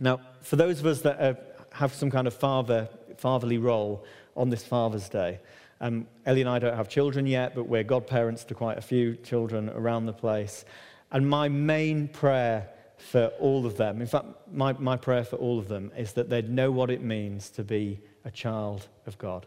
Now, 0.00 0.20
for 0.40 0.56
those 0.56 0.80
of 0.80 0.86
us 0.86 1.02
that 1.02 1.66
have 1.72 1.92
some 1.92 2.10
kind 2.10 2.26
of 2.26 2.32
father, 2.32 2.88
fatherly 3.18 3.58
role 3.58 4.06
on 4.38 4.48
this 4.48 4.64
Father's 4.64 5.10
Day, 5.10 5.38
um, 5.82 6.06
Ellie 6.24 6.40
and 6.40 6.48
I 6.48 6.58
don't 6.58 6.74
have 6.74 6.88
children 6.88 7.26
yet, 7.26 7.54
but 7.54 7.64
we're 7.64 7.84
godparents 7.84 8.44
to 8.44 8.54
quite 8.54 8.78
a 8.78 8.82
few 8.82 9.16
children 9.16 9.68
around 9.68 10.06
the 10.06 10.14
place. 10.14 10.64
And 11.10 11.28
my 11.28 11.50
main 11.50 12.08
prayer 12.08 12.70
for 12.96 13.26
all 13.40 13.66
of 13.66 13.76
them, 13.76 14.00
in 14.00 14.06
fact, 14.06 14.26
my, 14.52 14.72
my 14.74 14.96
prayer 14.96 15.24
for 15.24 15.36
all 15.36 15.58
of 15.58 15.68
them, 15.68 15.90
is 15.96 16.12
that 16.12 16.30
they'd 16.30 16.48
know 16.48 16.70
what 16.70 16.90
it 16.90 17.02
means 17.02 17.50
to 17.50 17.64
be 17.64 18.00
a 18.24 18.30
child 18.30 18.88
of 19.06 19.18
God. 19.18 19.46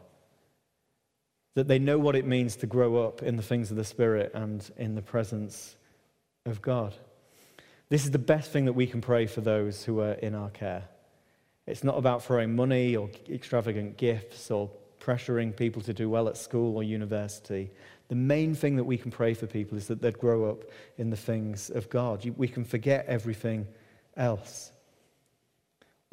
That 1.56 1.68
they 1.68 1.80
know 1.80 1.98
what 1.98 2.16
it 2.16 2.26
means 2.26 2.58
to 2.58 2.68
grow 2.68 3.06
up 3.08 3.24
in 3.24 3.38
the 3.38 3.44
things 3.44 3.72
of 3.72 3.78
the 3.78 3.86
Spirit 3.86 4.32
and 4.34 4.70
in 4.78 4.96
the 4.96 5.02
presence 5.02 5.76
of 6.46 6.62
God. 6.62 6.94
This 7.90 8.04
is 8.04 8.12
the 8.12 8.20
best 8.20 8.52
thing 8.52 8.66
that 8.66 8.74
we 8.74 8.88
can 8.88 9.00
pray 9.00 9.26
for 9.26 9.42
those 9.42 9.84
who 9.84 10.02
are 10.02 10.14
in 10.14 10.36
our 10.36 10.50
care. 10.50 10.84
It's 11.68 11.84
not 11.84 11.98
about 11.98 12.24
throwing 12.24 12.56
money 12.56 12.96
or 12.96 13.10
extravagant 13.30 13.98
gifts 13.98 14.52
or 14.52 14.70
pressuring 15.00 15.56
people 15.56 15.82
to 15.84 15.94
do 15.94 16.10
well 16.10 16.28
at 16.28 16.38
school 16.38 16.76
or 16.76 16.84
university. 16.84 17.72
The 18.08 18.16
main 18.16 18.54
thing 18.54 18.76
that 18.76 18.84
we 18.84 18.98
can 18.98 19.12
pray 19.12 19.34
for 19.34 19.48
people 19.48 19.78
is 19.78 19.88
that 19.88 20.02
they'd 20.02 20.18
grow 20.18 20.46
up 20.46 20.66
in 20.98 21.10
the 21.10 21.18
things 21.18 21.70
of 21.70 21.90
God. 21.90 22.26
We 22.38 22.48
can 22.48 22.64
forget 22.64 23.06
everything 23.08 23.68
else 24.16 24.72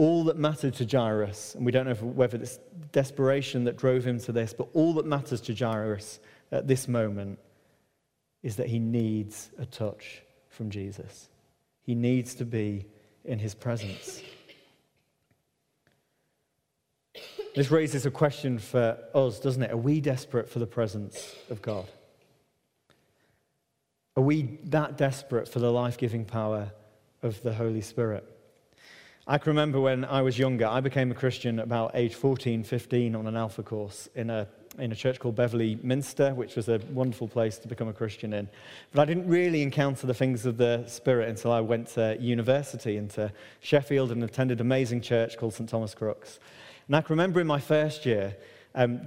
all 0.03 0.25
that 0.25 0.37
mattered 0.37 0.75
to 0.75 0.85
Jairus, 0.85 1.55
and 1.55 1.65
we 1.65 1.71
don't 1.71 1.87
know 1.87 1.95
whether 1.95 2.37
it's 2.37 2.59
desperation 2.91 3.63
that 3.65 3.77
drove 3.77 4.05
him 4.05 4.19
to 4.21 4.33
this, 4.33 4.53
but 4.53 4.69
all 4.73 4.95
that 4.95 5.07
matters 5.07 5.41
to 5.43 5.55
Jairus 5.55 6.19
at 6.51 6.67
this 6.67 6.89
moment 6.89 7.39
is 8.43 8.57
that 8.57 8.67
he 8.67 8.81
needs 8.81 9.51
a 9.59 9.67
touch 9.67 10.23
from 10.49 10.71
Jesus. 10.71 11.29
He 11.83 11.95
needs 11.95 12.35
to 12.35 12.45
be 12.45 12.87
in 13.25 13.39
his 13.39 13.55
presence. 13.55 14.23
This 17.55 17.71
raises 17.71 18.07
a 18.07 18.11
question 18.11 18.59
for 18.59 18.97
us, 19.15 19.39
doesn't 19.39 19.63
it? 19.63 19.73
Are 19.73 19.77
we 19.77 20.01
desperate 20.01 20.49
for 20.49 20.59
the 20.59 20.67
presence 20.67 21.37
of 21.51 21.61
God? 21.61 21.87
Are 24.17 24.23
we 24.23 24.59
that 24.65 24.97
desperate 24.97 25.49
for 25.49 25.59
the 25.59 25.71
life 25.71 25.99
giving 25.99 26.25
power 26.25 26.73
of 27.23 27.43
the 27.43 27.53
Holy 27.53 27.83
Spirit? 27.83 28.25
I 29.27 29.37
can 29.37 29.51
remember 29.51 29.81
when 29.81 30.07
I 30.07 30.23
was 30.23 30.39
younger, 30.39 30.67
I 30.67 30.81
became 30.81 31.11
a 31.11 31.15
Christian 31.15 31.59
about 31.59 31.91
age 31.95 32.15
14, 32.15 32.65
15 32.65 33.15
on 33.15 33.27
an 33.27 33.37
Alpha 33.37 33.63
course 33.63 34.09
in 34.15 34.31
a, 34.31 34.49
in 34.79 34.91
a 34.91 34.97
church 34.97 35.21
called 35.21 35.37
Beverley 35.37 35.79
Minster, 35.83 36.35
which 36.35 36.57
was 36.57 36.71
a 36.71 36.81
wonderful 36.91 37.29
place 37.29 37.59
to 37.59 37.69
become 37.69 37.87
a 37.87 37.93
Christian 37.93 38.33
in. 38.33 38.49
But 38.93 39.03
I 39.03 39.05
didn't 39.05 39.29
really 39.29 39.61
encounter 39.61 40.07
the 40.07 40.15
things 40.15 40.47
of 40.47 40.57
the 40.57 40.87
Spirit 40.87 41.29
until 41.29 41.53
I 41.53 41.61
went 41.61 41.89
to 41.89 42.17
university 42.19 42.97
into 42.97 43.31
Sheffield 43.61 44.11
and 44.11 44.25
attended 44.25 44.59
an 44.59 44.67
amazing 44.67 45.03
church 45.03 45.37
called 45.37 45.53
St. 45.53 45.69
Thomas 45.69 45.95
Crookes. 45.95 46.39
And 46.87 46.97
I 46.97 47.01
can 47.01 47.15
remember 47.15 47.41
in 47.41 47.47
my 47.47 47.61
first 47.61 48.05
year, 48.07 48.37
um, 48.75 49.01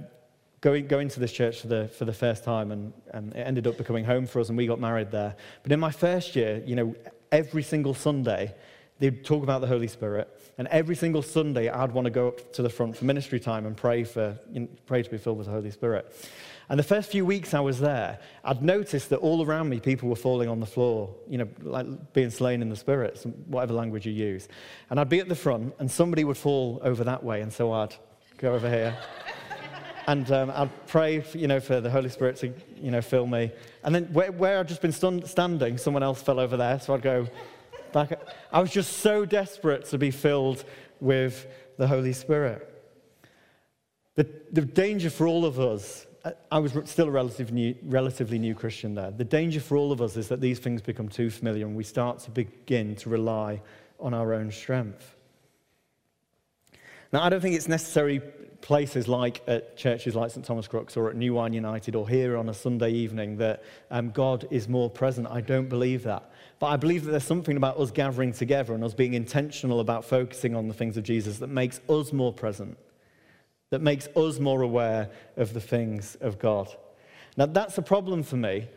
going, 0.60 0.86
going 0.86 1.08
to 1.08 1.20
this 1.20 1.32
church 1.32 1.60
for 1.60 1.68
the, 1.68 1.88
for 1.88 2.04
the 2.04 2.12
first 2.12 2.44
time, 2.44 2.72
and, 2.72 2.92
and 3.12 3.34
it 3.34 3.40
ended 3.40 3.66
up 3.66 3.76
becoming 3.76 4.04
home 4.04 4.26
for 4.26 4.40
us, 4.40 4.48
and 4.48 4.56
we 4.56 4.66
got 4.66 4.80
married 4.80 5.10
there. 5.10 5.36
But 5.62 5.72
in 5.72 5.80
my 5.80 5.90
first 5.90 6.34
year, 6.34 6.62
you 6.66 6.76
know, 6.76 6.94
every 7.30 7.62
single 7.62 7.94
Sunday, 7.94 8.54
they'd 8.98 9.24
talk 9.24 9.42
about 9.42 9.60
the 9.60 9.66
Holy 9.66 9.88
Spirit. 9.88 10.28
And 10.58 10.66
every 10.68 10.96
single 10.96 11.22
Sunday, 11.22 11.68
I'd 11.68 11.92
want 11.92 12.06
to 12.06 12.10
go 12.10 12.28
up 12.28 12.52
to 12.54 12.62
the 12.62 12.70
front 12.70 12.96
for 12.96 13.04
ministry 13.04 13.38
time 13.38 13.66
and 13.66 13.76
pray, 13.76 14.04
for, 14.04 14.38
you 14.50 14.60
know, 14.60 14.68
pray 14.86 15.02
to 15.02 15.10
be 15.10 15.18
filled 15.18 15.38
with 15.38 15.46
the 15.46 15.52
Holy 15.52 15.70
Spirit. 15.70 16.12
And 16.68 16.78
the 16.78 16.84
first 16.84 17.10
few 17.10 17.24
weeks 17.24 17.54
I 17.54 17.60
was 17.60 17.78
there, 17.78 18.18
I'd 18.44 18.62
noticed 18.62 19.10
that 19.10 19.18
all 19.18 19.44
around 19.44 19.68
me 19.68 19.78
people 19.78 20.08
were 20.08 20.16
falling 20.16 20.48
on 20.48 20.58
the 20.58 20.66
floor, 20.66 21.14
you 21.28 21.38
know, 21.38 21.48
like 21.62 22.12
being 22.12 22.30
slain 22.30 22.60
in 22.60 22.68
the 22.68 22.76
Spirit, 22.76 23.24
whatever 23.46 23.72
language 23.72 24.04
you 24.04 24.12
use. 24.12 24.48
And 24.90 24.98
I'd 24.98 25.08
be 25.08 25.20
at 25.20 25.28
the 25.28 25.36
front, 25.36 25.74
and 25.78 25.88
somebody 25.88 26.24
would 26.24 26.36
fall 26.36 26.80
over 26.82 27.04
that 27.04 27.22
way, 27.22 27.40
and 27.40 27.52
so 27.52 27.72
I'd 27.72 27.94
go 28.38 28.54
over 28.54 28.68
here. 28.68 28.96
and 30.08 30.28
um, 30.32 30.50
I'd 30.52 30.86
pray, 30.88 31.20
for, 31.20 31.38
you 31.38 31.46
know, 31.46 31.60
for 31.60 31.80
the 31.80 31.90
Holy 31.90 32.08
Spirit 32.08 32.36
to, 32.38 32.52
you 32.76 32.90
know, 32.90 33.00
fill 33.00 33.26
me. 33.28 33.52
And 33.84 33.94
then 33.94 34.06
where, 34.12 34.32
where 34.32 34.58
I'd 34.58 34.68
just 34.68 34.82
been 34.82 34.92
standing, 34.92 35.78
someone 35.78 36.02
else 36.02 36.20
fell 36.20 36.40
over 36.40 36.56
there, 36.56 36.80
so 36.80 36.94
I'd 36.94 37.02
go 37.02 37.28
back. 37.92 38.20
I 38.52 38.60
was 38.60 38.72
just 38.72 38.98
so 38.98 39.24
desperate 39.24 39.84
to 39.86 39.98
be 39.98 40.10
filled 40.10 40.64
with 40.98 41.46
the 41.76 41.86
Holy 41.86 42.12
Spirit. 42.12 42.72
The, 44.16 44.28
the 44.50 44.62
danger 44.62 45.10
for 45.10 45.28
all 45.28 45.44
of 45.44 45.60
us 45.60 46.06
I 46.50 46.58
was 46.58 46.76
still 46.84 47.08
a 47.08 47.10
relative 47.10 47.52
new, 47.52 47.74
relatively 47.82 48.38
new 48.38 48.54
Christian 48.54 48.94
there. 48.94 49.10
The 49.10 49.24
danger 49.24 49.60
for 49.60 49.76
all 49.76 49.92
of 49.92 50.00
us 50.00 50.16
is 50.16 50.28
that 50.28 50.40
these 50.40 50.58
things 50.58 50.80
become 50.80 51.08
too 51.08 51.30
familiar 51.30 51.66
and 51.66 51.76
we 51.76 51.84
start 51.84 52.20
to 52.20 52.30
begin 52.30 52.96
to 52.96 53.10
rely 53.10 53.60
on 54.00 54.14
our 54.14 54.34
own 54.34 54.50
strength. 54.50 55.16
Now, 57.12 57.22
I 57.22 57.28
don't 57.28 57.40
think 57.40 57.54
it's 57.54 57.68
necessary 57.68 58.20
places 58.60 59.06
like 59.06 59.42
at 59.46 59.76
churches 59.76 60.14
like 60.14 60.30
St 60.30 60.44
Thomas 60.44 60.66
Crookes 60.66 60.96
or 60.96 61.08
at 61.08 61.16
New 61.16 61.34
Wine 61.34 61.52
United 61.52 61.94
or 61.94 62.08
here 62.08 62.36
on 62.36 62.48
a 62.48 62.54
Sunday 62.54 62.90
evening 62.90 63.36
that 63.36 63.62
um, 63.90 64.10
God 64.10 64.48
is 64.50 64.68
more 64.68 64.90
present. 64.90 65.28
I 65.30 65.40
don't 65.40 65.68
believe 65.68 66.02
that. 66.04 66.30
But 66.58 66.68
I 66.68 66.76
believe 66.76 67.04
that 67.04 67.10
there's 67.10 67.24
something 67.24 67.56
about 67.56 67.78
us 67.78 67.90
gathering 67.90 68.32
together 68.32 68.74
and 68.74 68.82
us 68.82 68.94
being 68.94 69.14
intentional 69.14 69.80
about 69.80 70.04
focusing 70.04 70.56
on 70.56 70.66
the 70.66 70.74
things 70.74 70.96
of 70.96 71.04
Jesus 71.04 71.38
that 71.38 71.48
makes 71.48 71.80
us 71.88 72.12
more 72.12 72.32
present 72.32 72.76
that 73.70 73.80
makes 73.80 74.06
us 74.16 74.38
more 74.38 74.62
aware 74.62 75.10
of 75.36 75.52
the 75.52 75.60
things 75.60 76.16
of 76.20 76.38
God. 76.38 76.68
Now, 77.36 77.46
that's 77.46 77.76
a 77.78 77.82
problem 77.82 78.22
for 78.22 78.36
me, 78.36 78.68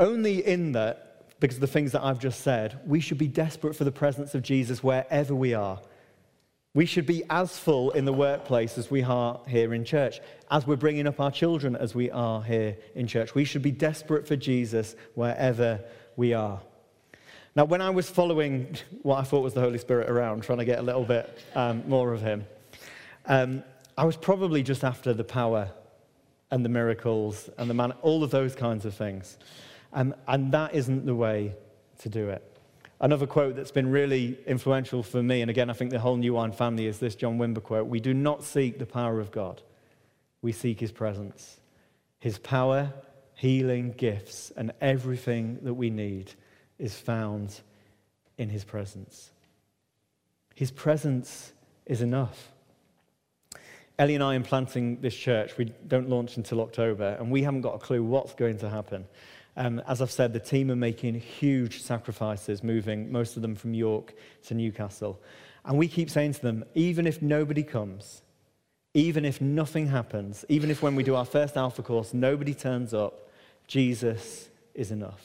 only 0.00 0.46
in 0.46 0.72
that, 0.72 1.38
because 1.40 1.56
of 1.56 1.60
the 1.60 1.66
things 1.66 1.92
that 1.92 2.02
I've 2.02 2.18
just 2.18 2.40
said, 2.40 2.80
we 2.86 3.00
should 3.00 3.18
be 3.18 3.28
desperate 3.28 3.76
for 3.76 3.84
the 3.84 3.92
presence 3.92 4.34
of 4.34 4.42
Jesus 4.42 4.82
wherever 4.82 5.34
we 5.34 5.54
are. 5.54 5.80
We 6.74 6.84
should 6.84 7.06
be 7.06 7.22
as 7.30 7.58
full 7.58 7.92
in 7.92 8.04
the 8.04 8.12
workplace 8.12 8.76
as 8.76 8.90
we 8.90 9.02
are 9.02 9.40
here 9.48 9.72
in 9.72 9.84
church, 9.84 10.20
as 10.50 10.66
we're 10.66 10.76
bringing 10.76 11.06
up 11.06 11.20
our 11.20 11.30
children 11.30 11.74
as 11.74 11.94
we 11.94 12.10
are 12.10 12.42
here 12.42 12.76
in 12.94 13.06
church. 13.06 13.34
We 13.34 13.44
should 13.44 13.62
be 13.62 13.70
desperate 13.70 14.28
for 14.28 14.36
Jesus 14.36 14.94
wherever 15.14 15.80
we 16.16 16.34
are. 16.34 16.60
Now, 17.54 17.64
when 17.64 17.80
I 17.80 17.88
was 17.88 18.10
following 18.10 18.76
what 19.00 19.18
I 19.18 19.22
thought 19.22 19.42
was 19.42 19.54
the 19.54 19.62
Holy 19.62 19.78
Spirit 19.78 20.10
around, 20.10 20.42
trying 20.42 20.58
to 20.58 20.66
get 20.66 20.78
a 20.78 20.82
little 20.82 21.04
bit 21.04 21.38
um, 21.54 21.82
more 21.88 22.12
of 22.12 22.20
him, 22.20 22.44
um, 23.24 23.64
I 23.98 24.04
was 24.04 24.16
probably 24.16 24.62
just 24.62 24.84
after 24.84 25.14
the 25.14 25.24
power 25.24 25.70
and 26.50 26.64
the 26.64 26.68
miracles 26.68 27.48
and 27.58 27.68
the 27.68 27.74
man, 27.74 27.92
all 28.02 28.22
of 28.22 28.30
those 28.30 28.54
kinds 28.54 28.84
of 28.84 28.94
things. 28.94 29.38
Um, 29.92 30.14
and 30.28 30.52
that 30.52 30.74
isn't 30.74 31.06
the 31.06 31.14
way 31.14 31.54
to 32.00 32.08
do 32.08 32.28
it. 32.28 32.42
Another 33.00 33.26
quote 33.26 33.56
that's 33.56 33.70
been 33.70 33.90
really 33.90 34.38
influential 34.46 35.02
for 35.02 35.22
me, 35.22 35.42
and 35.42 35.50
again, 35.50 35.68
I 35.68 35.74
think 35.74 35.90
the 35.90 35.98
whole 35.98 36.16
New 36.16 36.34
Wine 36.34 36.52
family, 36.52 36.86
is 36.86 36.98
this 36.98 37.14
John 37.14 37.38
Wimber 37.38 37.62
quote 37.62 37.86
We 37.86 38.00
do 38.00 38.14
not 38.14 38.42
seek 38.42 38.78
the 38.78 38.86
power 38.86 39.20
of 39.20 39.30
God, 39.30 39.62
we 40.40 40.52
seek 40.52 40.80
his 40.80 40.92
presence. 40.92 41.58
His 42.18 42.38
power, 42.38 42.92
healing, 43.34 43.92
gifts, 43.92 44.50
and 44.56 44.72
everything 44.80 45.58
that 45.62 45.74
we 45.74 45.90
need 45.90 46.32
is 46.78 46.98
found 46.98 47.60
in 48.38 48.48
his 48.48 48.64
presence. 48.64 49.30
His 50.54 50.70
presence 50.70 51.52
is 51.84 52.00
enough. 52.00 52.50
Ellie 53.98 54.14
and 54.14 54.22
I 54.22 54.36
are 54.36 54.40
planting 54.40 55.00
this 55.00 55.16
church. 55.16 55.56
We 55.56 55.72
don't 55.86 56.10
launch 56.10 56.36
until 56.36 56.60
October, 56.60 57.16
and 57.18 57.30
we 57.30 57.42
haven't 57.42 57.62
got 57.62 57.74
a 57.74 57.78
clue 57.78 58.02
what's 58.02 58.34
going 58.34 58.58
to 58.58 58.68
happen. 58.68 59.06
Um, 59.56 59.80
as 59.88 60.02
I've 60.02 60.10
said, 60.10 60.34
the 60.34 60.40
team 60.40 60.70
are 60.70 60.76
making 60.76 61.14
huge 61.14 61.80
sacrifices, 61.80 62.62
moving 62.62 63.10
most 63.10 63.36
of 63.36 63.42
them 63.42 63.54
from 63.54 63.72
York 63.72 64.12
to 64.48 64.54
Newcastle. 64.54 65.18
And 65.64 65.78
we 65.78 65.88
keep 65.88 66.10
saying 66.10 66.34
to 66.34 66.42
them, 66.42 66.64
even 66.74 67.06
if 67.06 67.22
nobody 67.22 67.62
comes, 67.62 68.20
even 68.92 69.24
if 69.24 69.40
nothing 69.40 69.86
happens, 69.86 70.44
even 70.50 70.70
if 70.70 70.82
when 70.82 70.94
we 70.94 71.02
do 71.02 71.14
our 71.14 71.24
first 71.24 71.56
Alpha 71.56 71.82
course, 71.82 72.12
nobody 72.12 72.52
turns 72.52 72.92
up, 72.92 73.30
Jesus 73.66 74.50
is 74.74 74.90
enough. 74.90 75.22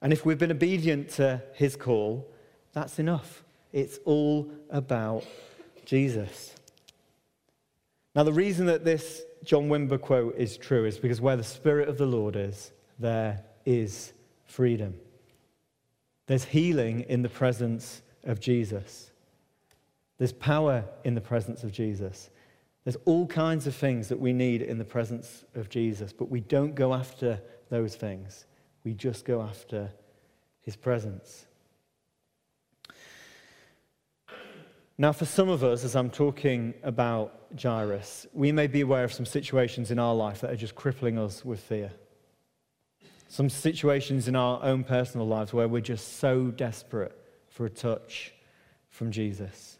And 0.00 0.14
if 0.14 0.24
we've 0.24 0.38
been 0.38 0.50
obedient 0.50 1.10
to 1.10 1.42
his 1.52 1.76
call, 1.76 2.26
that's 2.72 2.98
enough. 2.98 3.44
It's 3.70 3.98
all 4.06 4.50
about 4.70 5.24
Jesus. 5.84 6.54
Now, 8.14 8.24
the 8.24 8.32
reason 8.32 8.66
that 8.66 8.84
this 8.84 9.22
John 9.44 9.68
Wimber 9.68 10.00
quote 10.00 10.36
is 10.36 10.56
true 10.56 10.84
is 10.84 10.98
because 10.98 11.20
where 11.20 11.36
the 11.36 11.44
Spirit 11.44 11.88
of 11.88 11.96
the 11.96 12.06
Lord 12.06 12.36
is, 12.36 12.72
there 12.98 13.44
is 13.64 14.12
freedom. 14.44 14.94
There's 16.26 16.44
healing 16.44 17.02
in 17.08 17.22
the 17.22 17.28
presence 17.28 18.02
of 18.24 18.40
Jesus. 18.40 19.10
There's 20.18 20.32
power 20.32 20.84
in 21.04 21.14
the 21.14 21.20
presence 21.20 21.64
of 21.64 21.72
Jesus. 21.72 22.30
There's 22.84 22.98
all 23.04 23.26
kinds 23.26 23.66
of 23.66 23.74
things 23.74 24.08
that 24.08 24.18
we 24.18 24.32
need 24.32 24.62
in 24.62 24.78
the 24.78 24.84
presence 24.84 25.44
of 25.54 25.68
Jesus, 25.68 26.12
but 26.12 26.30
we 26.30 26.40
don't 26.40 26.74
go 26.74 26.94
after 26.94 27.40
those 27.68 27.94
things. 27.94 28.46
We 28.84 28.94
just 28.94 29.24
go 29.24 29.42
after 29.42 29.90
his 30.60 30.76
presence. 30.76 31.46
Now, 35.00 35.12
for 35.12 35.24
some 35.24 35.48
of 35.48 35.64
us, 35.64 35.82
as 35.82 35.96
I'm 35.96 36.10
talking 36.10 36.74
about 36.82 37.32
Jairus, 37.58 38.26
we 38.34 38.52
may 38.52 38.66
be 38.66 38.82
aware 38.82 39.02
of 39.02 39.14
some 39.14 39.24
situations 39.24 39.90
in 39.90 39.98
our 39.98 40.14
life 40.14 40.42
that 40.42 40.50
are 40.50 40.56
just 40.56 40.74
crippling 40.74 41.18
us 41.18 41.42
with 41.42 41.58
fear. 41.58 41.90
Some 43.26 43.48
situations 43.48 44.28
in 44.28 44.36
our 44.36 44.62
own 44.62 44.84
personal 44.84 45.26
lives 45.26 45.54
where 45.54 45.68
we're 45.68 45.80
just 45.80 46.18
so 46.18 46.50
desperate 46.50 47.18
for 47.48 47.64
a 47.64 47.70
touch 47.70 48.34
from 48.90 49.10
Jesus. 49.10 49.78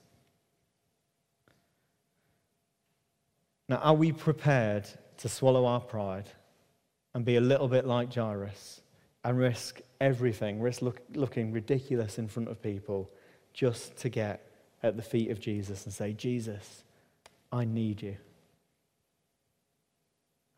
Now, 3.68 3.76
are 3.76 3.92
we 3.92 4.12
prepared 4.12 4.88
to 5.18 5.28
swallow 5.28 5.66
our 5.66 5.80
pride 5.80 6.30
and 7.12 7.26
be 7.26 7.36
a 7.36 7.42
little 7.42 7.68
bit 7.68 7.86
like 7.86 8.10
Jairus 8.10 8.80
and 9.22 9.36
risk 9.36 9.82
everything, 10.00 10.62
risk 10.62 10.80
look, 10.80 11.02
looking 11.12 11.52
ridiculous 11.52 12.18
in 12.18 12.26
front 12.26 12.48
of 12.48 12.62
people 12.62 13.10
just 13.52 13.98
to 13.98 14.08
get 14.08 14.49
at 14.82 14.96
the 14.96 15.02
feet 15.02 15.30
of 15.30 15.40
Jesus 15.40 15.84
and 15.84 15.92
say, 15.92 16.12
Jesus, 16.12 16.84
I 17.52 17.64
need 17.64 18.02
you. 18.02 18.16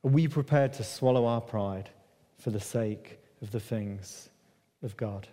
Are 0.04 0.10
we 0.10 0.28
prepared 0.28 0.72
to 0.74 0.84
swallow 0.84 1.26
our 1.26 1.40
pride 1.40 1.90
for 2.38 2.50
the 2.50 2.60
sake 2.60 3.20
of 3.40 3.50
the 3.50 3.60
things 3.60 4.28
of 4.82 4.96
God? 4.96 5.28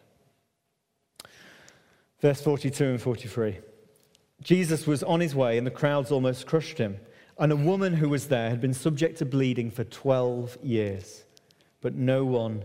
Verse 2.22 2.42
42 2.42 2.86
and 2.86 3.02
43. 3.02 3.60
Jesus 4.42 4.86
was 4.88 5.04
on 5.04 5.20
his 5.20 5.36
way, 5.36 5.58
and 5.58 5.66
the 5.66 5.72
crowds 5.72 6.12
almost 6.12 6.48
crushed 6.48 6.78
him. 6.78 6.98
And 7.38 7.52
a 7.52 7.58
woman 7.58 7.94
who 7.94 8.10
was 8.10 8.28
there 8.28 8.50
had 8.50 8.62
been 8.62 8.74
subject 8.74 9.18
to 9.20 9.26
bleeding 9.26 9.72
for 9.72 9.84
12 9.86 10.58
years, 10.62 11.24
but 11.82 11.96
no 11.96 12.26
one 12.26 12.64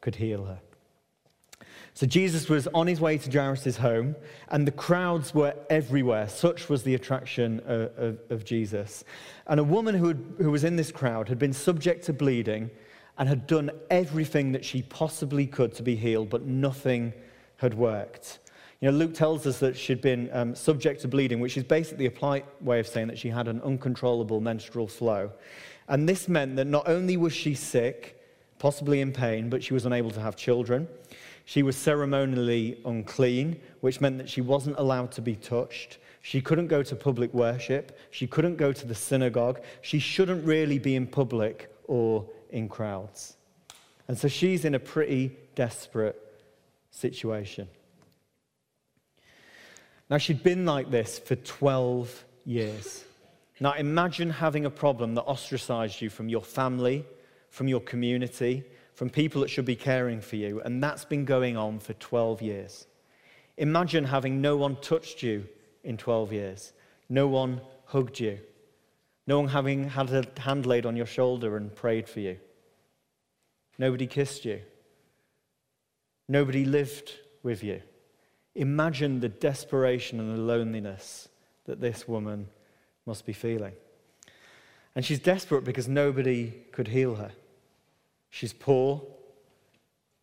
could 0.00 0.16
heal 0.16 0.44
her. 0.44 0.60
So 1.96 2.06
Jesus 2.06 2.48
was 2.48 2.66
on 2.74 2.88
his 2.88 3.00
way 3.00 3.18
to 3.18 3.30
Jairus' 3.30 3.76
home, 3.76 4.16
and 4.48 4.66
the 4.66 4.72
crowds 4.72 5.32
were 5.32 5.54
everywhere. 5.70 6.28
Such 6.28 6.68
was 6.68 6.82
the 6.82 6.96
attraction 6.96 7.60
of, 7.66 7.96
of, 7.96 8.18
of 8.30 8.44
Jesus. 8.44 9.04
And 9.46 9.60
a 9.60 9.64
woman 9.64 9.94
who, 9.94 10.08
had, 10.08 10.24
who 10.38 10.50
was 10.50 10.64
in 10.64 10.74
this 10.74 10.90
crowd 10.90 11.28
had 11.28 11.38
been 11.38 11.52
subject 11.52 12.04
to 12.06 12.12
bleeding 12.12 12.68
and 13.16 13.28
had 13.28 13.46
done 13.46 13.70
everything 13.90 14.50
that 14.52 14.64
she 14.64 14.82
possibly 14.82 15.46
could 15.46 15.72
to 15.74 15.84
be 15.84 15.94
healed, 15.94 16.30
but 16.30 16.42
nothing 16.42 17.12
had 17.58 17.74
worked. 17.74 18.40
You 18.80 18.90
know, 18.90 18.98
Luke 18.98 19.14
tells 19.14 19.46
us 19.46 19.60
that 19.60 19.76
she'd 19.76 20.00
been 20.00 20.28
um, 20.32 20.56
subject 20.56 21.00
to 21.02 21.08
bleeding, 21.08 21.38
which 21.38 21.56
is 21.56 21.62
basically 21.62 22.06
a 22.06 22.10
polite 22.10 22.44
way 22.60 22.80
of 22.80 22.88
saying 22.88 23.06
that 23.06 23.18
she 23.18 23.28
had 23.28 23.46
an 23.46 23.60
uncontrollable 23.62 24.40
menstrual 24.40 24.88
flow. 24.88 25.30
And 25.88 26.08
this 26.08 26.28
meant 26.28 26.56
that 26.56 26.66
not 26.66 26.88
only 26.88 27.16
was 27.16 27.32
she 27.32 27.54
sick, 27.54 28.20
possibly 28.58 29.00
in 29.00 29.12
pain, 29.12 29.48
but 29.48 29.62
she 29.62 29.74
was 29.74 29.86
unable 29.86 30.10
to 30.10 30.20
have 30.20 30.36
children. 30.36 30.88
She 31.44 31.62
was 31.62 31.76
ceremonially 31.76 32.80
unclean, 32.84 33.60
which 33.80 34.00
meant 34.00 34.18
that 34.18 34.28
she 34.28 34.40
wasn't 34.40 34.78
allowed 34.78 35.12
to 35.12 35.20
be 35.20 35.36
touched. 35.36 35.98
She 36.22 36.40
couldn't 36.40 36.68
go 36.68 36.82
to 36.82 36.96
public 36.96 37.34
worship. 37.34 37.98
She 38.10 38.26
couldn't 38.26 38.56
go 38.56 38.72
to 38.72 38.86
the 38.86 38.94
synagogue. 38.94 39.60
She 39.82 39.98
shouldn't 39.98 40.44
really 40.46 40.78
be 40.78 40.96
in 40.96 41.06
public 41.06 41.70
or 41.86 42.26
in 42.50 42.68
crowds. 42.68 43.36
And 44.08 44.18
so 44.18 44.28
she's 44.28 44.64
in 44.64 44.74
a 44.74 44.78
pretty 44.78 45.36
desperate 45.54 46.20
situation. 46.90 47.68
Now, 50.08 50.18
she'd 50.18 50.42
been 50.42 50.64
like 50.64 50.90
this 50.90 51.18
for 51.18 51.36
12 51.36 52.24
years. 52.44 53.04
Now, 53.60 53.72
imagine 53.72 54.30
having 54.30 54.64
a 54.64 54.70
problem 54.70 55.14
that 55.14 55.22
ostracized 55.22 56.00
you 56.00 56.10
from 56.10 56.28
your 56.28 56.42
family, 56.42 57.04
from 57.50 57.68
your 57.68 57.80
community, 57.80 58.64
from 58.94 59.10
people 59.10 59.40
that 59.40 59.50
should 59.50 59.64
be 59.64 59.76
caring 59.76 60.20
for 60.20 60.36
you, 60.36 60.60
and 60.60 60.82
that's 60.82 61.04
been 61.04 61.24
going 61.24 61.56
on 61.56 61.78
for 61.80 61.94
12 61.94 62.42
years. 62.42 62.86
Imagine 63.56 64.04
having 64.04 64.40
no 64.40 64.56
one 64.56 64.76
touched 64.76 65.22
you 65.22 65.46
in 65.82 65.96
12 65.96 66.32
years, 66.32 66.72
no 67.08 67.26
one 67.26 67.60
hugged 67.86 68.20
you, 68.20 68.38
no 69.26 69.40
one 69.40 69.48
having 69.48 69.88
had 69.88 70.10
a 70.12 70.24
hand 70.40 70.66
laid 70.66 70.86
on 70.86 70.96
your 70.96 71.06
shoulder 71.06 71.56
and 71.56 71.74
prayed 71.74 72.08
for 72.08 72.20
you, 72.20 72.38
nobody 73.78 74.06
kissed 74.06 74.44
you, 74.44 74.60
nobody 76.28 76.64
lived 76.64 77.12
with 77.42 77.62
you. 77.62 77.82
Imagine 78.54 79.18
the 79.18 79.28
desperation 79.28 80.20
and 80.20 80.32
the 80.32 80.40
loneliness 80.40 81.28
that 81.64 81.80
this 81.80 82.06
woman 82.06 82.48
must 83.04 83.26
be 83.26 83.32
feeling. 83.32 83.72
And 84.94 85.04
she's 85.04 85.18
desperate 85.18 85.64
because 85.64 85.88
nobody 85.88 86.52
could 86.70 86.86
heal 86.86 87.16
her. 87.16 87.32
She's 88.34 88.52
poor. 88.52 89.00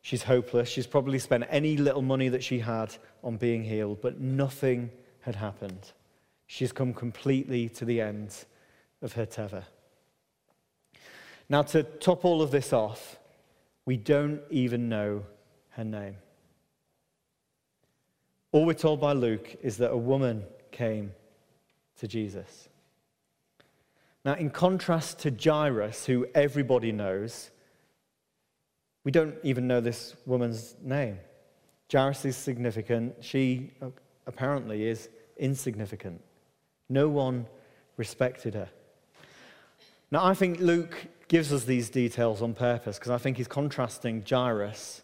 She's 0.01 0.23
hopeless. 0.23 0.67
She's 0.67 0.85
probably 0.85 1.17
spent 1.17 1.45
any 1.49 1.77
little 1.77 2.01
money 2.01 2.27
that 2.27 2.43
she 2.43 2.59
had 2.59 2.93
on 3.23 3.37
being 3.37 3.63
healed, 3.63 4.01
but 4.01 4.19
nothing 4.19 4.91
had 5.21 5.35
happened. 5.35 5.93
She's 6.45 6.73
come 6.73 6.93
completely 6.93 7.69
to 7.69 7.85
the 7.85 8.01
end 8.01 8.35
of 9.01 9.13
her 9.13 9.25
tether. 9.25 9.63
Now, 11.47 11.61
to 11.61 11.83
top 11.83 12.25
all 12.25 12.41
of 12.41 12.51
this 12.51 12.73
off, 12.73 13.17
we 13.85 13.95
don't 13.95 14.41
even 14.49 14.89
know 14.89 15.23
her 15.69 15.85
name. 15.85 16.17
All 18.51 18.65
we're 18.65 18.73
told 18.73 18.99
by 18.99 19.13
Luke 19.13 19.55
is 19.61 19.77
that 19.77 19.91
a 19.91 19.97
woman 19.97 20.43
came 20.73 21.13
to 21.99 22.09
Jesus. 22.09 22.67
Now, 24.25 24.33
in 24.33 24.49
contrast 24.49 25.19
to 25.19 25.31
Jairus, 25.31 26.07
who 26.07 26.27
everybody 26.35 26.91
knows, 26.91 27.51
we 29.03 29.11
don't 29.11 29.35
even 29.43 29.67
know 29.67 29.81
this 29.81 30.15
woman's 30.25 30.75
name. 30.81 31.19
Jairus 31.91 32.23
is 32.25 32.37
significant. 32.37 33.15
She 33.21 33.71
uh, 33.81 33.87
apparently 34.27 34.87
is 34.87 35.09
insignificant. 35.37 36.21
No 36.89 37.09
one 37.09 37.47
respected 37.97 38.53
her. 38.53 38.69
Now, 40.11 40.25
I 40.25 40.33
think 40.33 40.59
Luke 40.59 41.07
gives 41.27 41.53
us 41.53 41.63
these 41.63 41.89
details 41.89 42.41
on 42.41 42.53
purpose 42.53 42.99
because 42.99 43.11
I 43.11 43.17
think 43.17 43.37
he's 43.37 43.47
contrasting 43.47 44.23
Jairus 44.29 45.01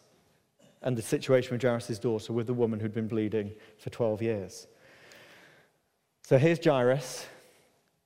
and 0.82 0.98
the 0.98 1.02
situation 1.02 1.54
with 1.54 1.62
Jairus' 1.62 1.98
daughter 2.00 2.34
with 2.34 2.48
the 2.48 2.54
woman 2.54 2.80
who'd 2.80 2.94
been 2.94 3.08
bleeding 3.08 3.52
for 3.78 3.90
12 3.90 4.22
years. 4.22 4.68
So 6.24 6.38
here's 6.38 6.64
Jairus, 6.64 7.26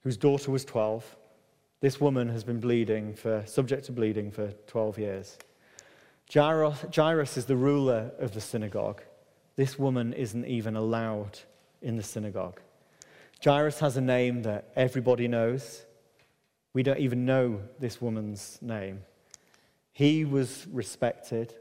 whose 0.03 0.17
daughter 0.17 0.51
was 0.51 0.63
12. 0.63 1.17
This 1.79 1.99
woman 1.99 2.29
has 2.29 2.43
been 2.43 2.59
bleeding 2.59 3.15
for, 3.15 3.43
subject 3.47 3.85
to 3.85 3.91
bleeding 3.91 4.31
for 4.31 4.51
12 4.67 4.99
years. 4.99 5.37
Jairus, 6.33 6.85
Jairus 6.95 7.35
is 7.35 7.45
the 7.45 7.57
ruler 7.57 8.11
of 8.19 8.33
the 8.33 8.39
synagogue. 8.39 9.01
This 9.57 9.77
woman 9.77 10.13
isn't 10.13 10.45
even 10.45 10.77
allowed 10.77 11.39
in 11.81 11.97
the 11.97 12.03
synagogue. 12.03 12.61
Jairus 13.43 13.79
has 13.79 13.97
a 13.97 14.01
name 14.01 14.43
that 14.43 14.71
everybody 14.75 15.27
knows. 15.27 15.85
We 16.73 16.83
don't 16.83 16.99
even 16.99 17.25
know 17.25 17.59
this 17.79 17.99
woman's 17.99 18.59
name. 18.61 19.01
He 19.91 20.23
was 20.23 20.67
respected, 20.71 21.53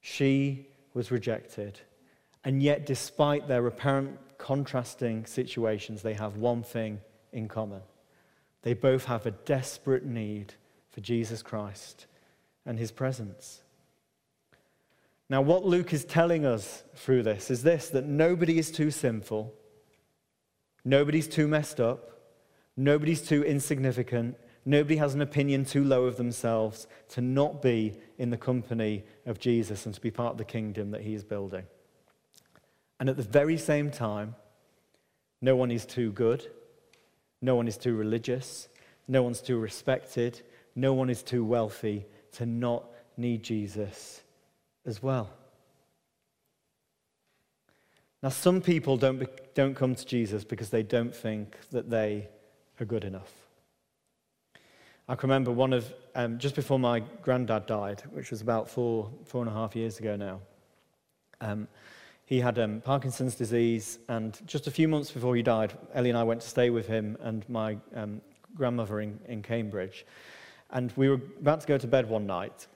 she 0.00 0.68
was 0.94 1.10
rejected. 1.10 1.80
And 2.44 2.62
yet, 2.62 2.86
despite 2.86 3.48
their 3.48 3.66
apparent 3.66 4.20
contrasting 4.38 5.26
situations, 5.26 6.02
they 6.02 6.14
have 6.14 6.36
one 6.36 6.62
thing 6.62 7.00
in 7.32 7.48
common. 7.48 7.80
They 8.62 8.74
both 8.74 9.06
have 9.06 9.26
a 9.26 9.32
desperate 9.32 10.04
need 10.04 10.54
for 10.92 11.00
Jesus 11.00 11.42
Christ 11.42 12.06
and 12.66 12.78
his 12.78 12.90
presence. 12.90 13.62
Now, 15.28 15.40
what 15.40 15.64
Luke 15.64 15.92
is 15.92 16.04
telling 16.04 16.44
us 16.44 16.84
through 16.94 17.22
this 17.22 17.50
is 17.50 17.62
this 17.62 17.88
that 17.90 18.04
nobody 18.04 18.58
is 18.58 18.70
too 18.70 18.90
sinful, 18.90 19.54
nobody's 20.84 21.28
too 21.28 21.48
messed 21.48 21.80
up, 21.80 22.10
nobody's 22.76 23.22
too 23.22 23.42
insignificant, 23.42 24.36
nobody 24.64 24.96
has 24.96 25.14
an 25.14 25.22
opinion 25.22 25.64
too 25.64 25.82
low 25.82 26.04
of 26.04 26.16
themselves 26.16 26.86
to 27.10 27.20
not 27.20 27.60
be 27.60 27.98
in 28.18 28.30
the 28.30 28.36
company 28.36 29.04
of 29.24 29.40
Jesus 29.40 29.86
and 29.86 29.94
to 29.94 30.00
be 30.00 30.10
part 30.10 30.32
of 30.32 30.38
the 30.38 30.44
kingdom 30.44 30.90
that 30.92 31.02
he 31.02 31.14
is 31.14 31.24
building. 31.24 31.64
And 33.00 33.08
at 33.08 33.16
the 33.16 33.22
very 33.22 33.58
same 33.58 33.90
time, 33.90 34.36
no 35.40 35.56
one 35.56 35.70
is 35.70 35.84
too 35.84 36.12
good, 36.12 36.46
no 37.42 37.56
one 37.56 37.68
is 37.68 37.76
too 37.76 37.94
religious, 37.94 38.68
no 39.08 39.22
one's 39.22 39.40
too 39.40 39.58
respected, 39.58 40.40
no 40.74 40.94
one 40.94 41.10
is 41.10 41.22
too 41.22 41.44
wealthy 41.44 42.06
to 42.36 42.46
not 42.46 42.84
need 43.16 43.42
Jesus 43.42 44.22
as 44.84 45.02
well. 45.02 45.30
Now, 48.22 48.30
some 48.30 48.60
people 48.60 48.96
don't, 48.96 49.28
don't 49.54 49.74
come 49.74 49.94
to 49.94 50.06
Jesus 50.06 50.44
because 50.44 50.70
they 50.70 50.82
don't 50.82 51.14
think 51.14 51.56
that 51.70 51.90
they 51.90 52.28
are 52.80 52.84
good 52.84 53.04
enough. 53.04 53.32
I 55.08 55.14
can 55.14 55.28
remember 55.28 55.52
one 55.52 55.72
of, 55.72 55.92
um, 56.14 56.38
just 56.38 56.56
before 56.56 56.78
my 56.78 57.00
granddad 57.22 57.66
died, 57.66 58.02
which 58.10 58.30
was 58.30 58.40
about 58.40 58.68
four, 58.68 59.10
four 59.24 59.42
and 59.42 59.50
a 59.50 59.54
half 59.54 59.76
years 59.76 60.00
ago 60.00 60.16
now, 60.16 60.40
um, 61.40 61.68
he 62.24 62.40
had 62.40 62.58
um, 62.58 62.80
Parkinson's 62.80 63.36
disease, 63.36 64.00
and 64.08 64.36
just 64.46 64.66
a 64.66 64.70
few 64.70 64.88
months 64.88 65.12
before 65.12 65.36
he 65.36 65.42
died, 65.42 65.74
Ellie 65.94 66.10
and 66.10 66.18
I 66.18 66.24
went 66.24 66.40
to 66.40 66.48
stay 66.48 66.70
with 66.70 66.88
him 66.88 67.16
and 67.20 67.48
my 67.48 67.78
um, 67.94 68.20
grandmother 68.56 69.00
in, 69.00 69.20
in 69.28 69.42
Cambridge. 69.42 70.04
And 70.70 70.92
we 70.96 71.08
were 71.08 71.20
about 71.40 71.60
to 71.60 71.66
go 71.66 71.78
to 71.78 71.86
bed 71.86 72.08
one 72.08 72.26
night, 72.26 72.66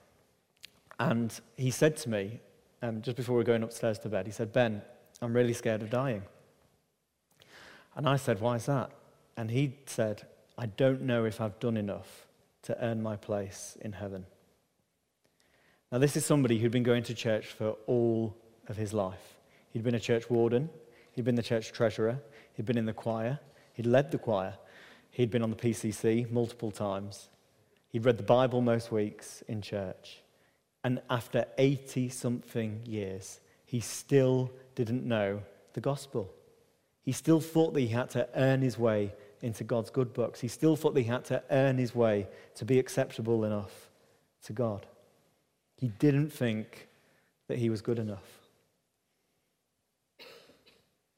and 0.98 1.32
he 1.56 1.70
said 1.70 1.96
to 1.98 2.10
me, 2.10 2.40
um, 2.82 3.02
just 3.02 3.16
before 3.16 3.34
we 3.34 3.40
were 3.40 3.44
going 3.44 3.62
upstairs 3.62 3.98
to 4.00 4.08
bed, 4.08 4.26
he 4.26 4.32
said, 4.32 4.52
Ben, 4.52 4.82
I'm 5.20 5.34
really 5.34 5.52
scared 5.52 5.82
of 5.82 5.90
dying. 5.90 6.22
And 7.96 8.08
I 8.08 8.16
said, 8.16 8.40
Why 8.40 8.56
is 8.56 8.66
that? 8.66 8.90
And 9.36 9.50
he 9.50 9.76
said, 9.86 10.26
I 10.56 10.66
don't 10.66 11.02
know 11.02 11.24
if 11.24 11.40
I've 11.40 11.58
done 11.58 11.76
enough 11.76 12.26
to 12.62 12.84
earn 12.84 13.02
my 13.02 13.16
place 13.16 13.76
in 13.80 13.92
heaven. 13.92 14.26
Now, 15.90 15.98
this 15.98 16.16
is 16.16 16.24
somebody 16.24 16.58
who'd 16.58 16.70
been 16.70 16.82
going 16.82 17.02
to 17.04 17.14
church 17.14 17.46
for 17.46 17.76
all 17.86 18.36
of 18.68 18.76
his 18.76 18.92
life. 18.92 19.36
He'd 19.72 19.82
been 19.82 19.94
a 19.94 20.00
church 20.00 20.30
warden, 20.30 20.68
he'd 21.12 21.24
been 21.24 21.34
the 21.34 21.42
church 21.42 21.72
treasurer, 21.72 22.18
he'd 22.54 22.66
been 22.66 22.78
in 22.78 22.86
the 22.86 22.92
choir, 22.92 23.40
he'd 23.72 23.86
led 23.86 24.10
the 24.10 24.18
choir, 24.18 24.54
he'd 25.10 25.30
been 25.30 25.42
on 25.42 25.50
the 25.50 25.56
PCC 25.56 26.30
multiple 26.30 26.70
times, 26.70 27.28
he'd 27.90 28.04
read 28.04 28.16
the 28.16 28.22
Bible 28.22 28.60
most 28.60 28.90
weeks 28.90 29.42
in 29.46 29.62
church. 29.62 30.22
And 30.82 31.02
after 31.10 31.44
80 31.58 32.08
something 32.08 32.80
years, 32.86 33.40
he 33.66 33.80
still 33.80 34.50
didn't 34.74 35.04
know 35.04 35.42
the 35.74 35.80
gospel. 35.80 36.32
He 37.02 37.12
still 37.12 37.40
thought 37.40 37.74
that 37.74 37.80
he 37.80 37.88
had 37.88 38.10
to 38.10 38.28
earn 38.34 38.62
his 38.62 38.78
way 38.78 39.12
into 39.42 39.64
God's 39.64 39.90
good 39.90 40.12
books. 40.12 40.40
He 40.40 40.48
still 40.48 40.76
thought 40.76 40.94
that 40.94 41.00
he 41.00 41.06
had 41.06 41.24
to 41.26 41.42
earn 41.50 41.78
his 41.78 41.94
way 41.94 42.26
to 42.56 42.64
be 42.64 42.78
acceptable 42.78 43.44
enough 43.44 43.90
to 44.44 44.52
God. 44.52 44.86
He 45.76 45.88
didn't 45.88 46.30
think 46.30 46.88
that 47.48 47.58
he 47.58 47.70
was 47.70 47.80
good 47.80 47.98
enough. 47.98 48.40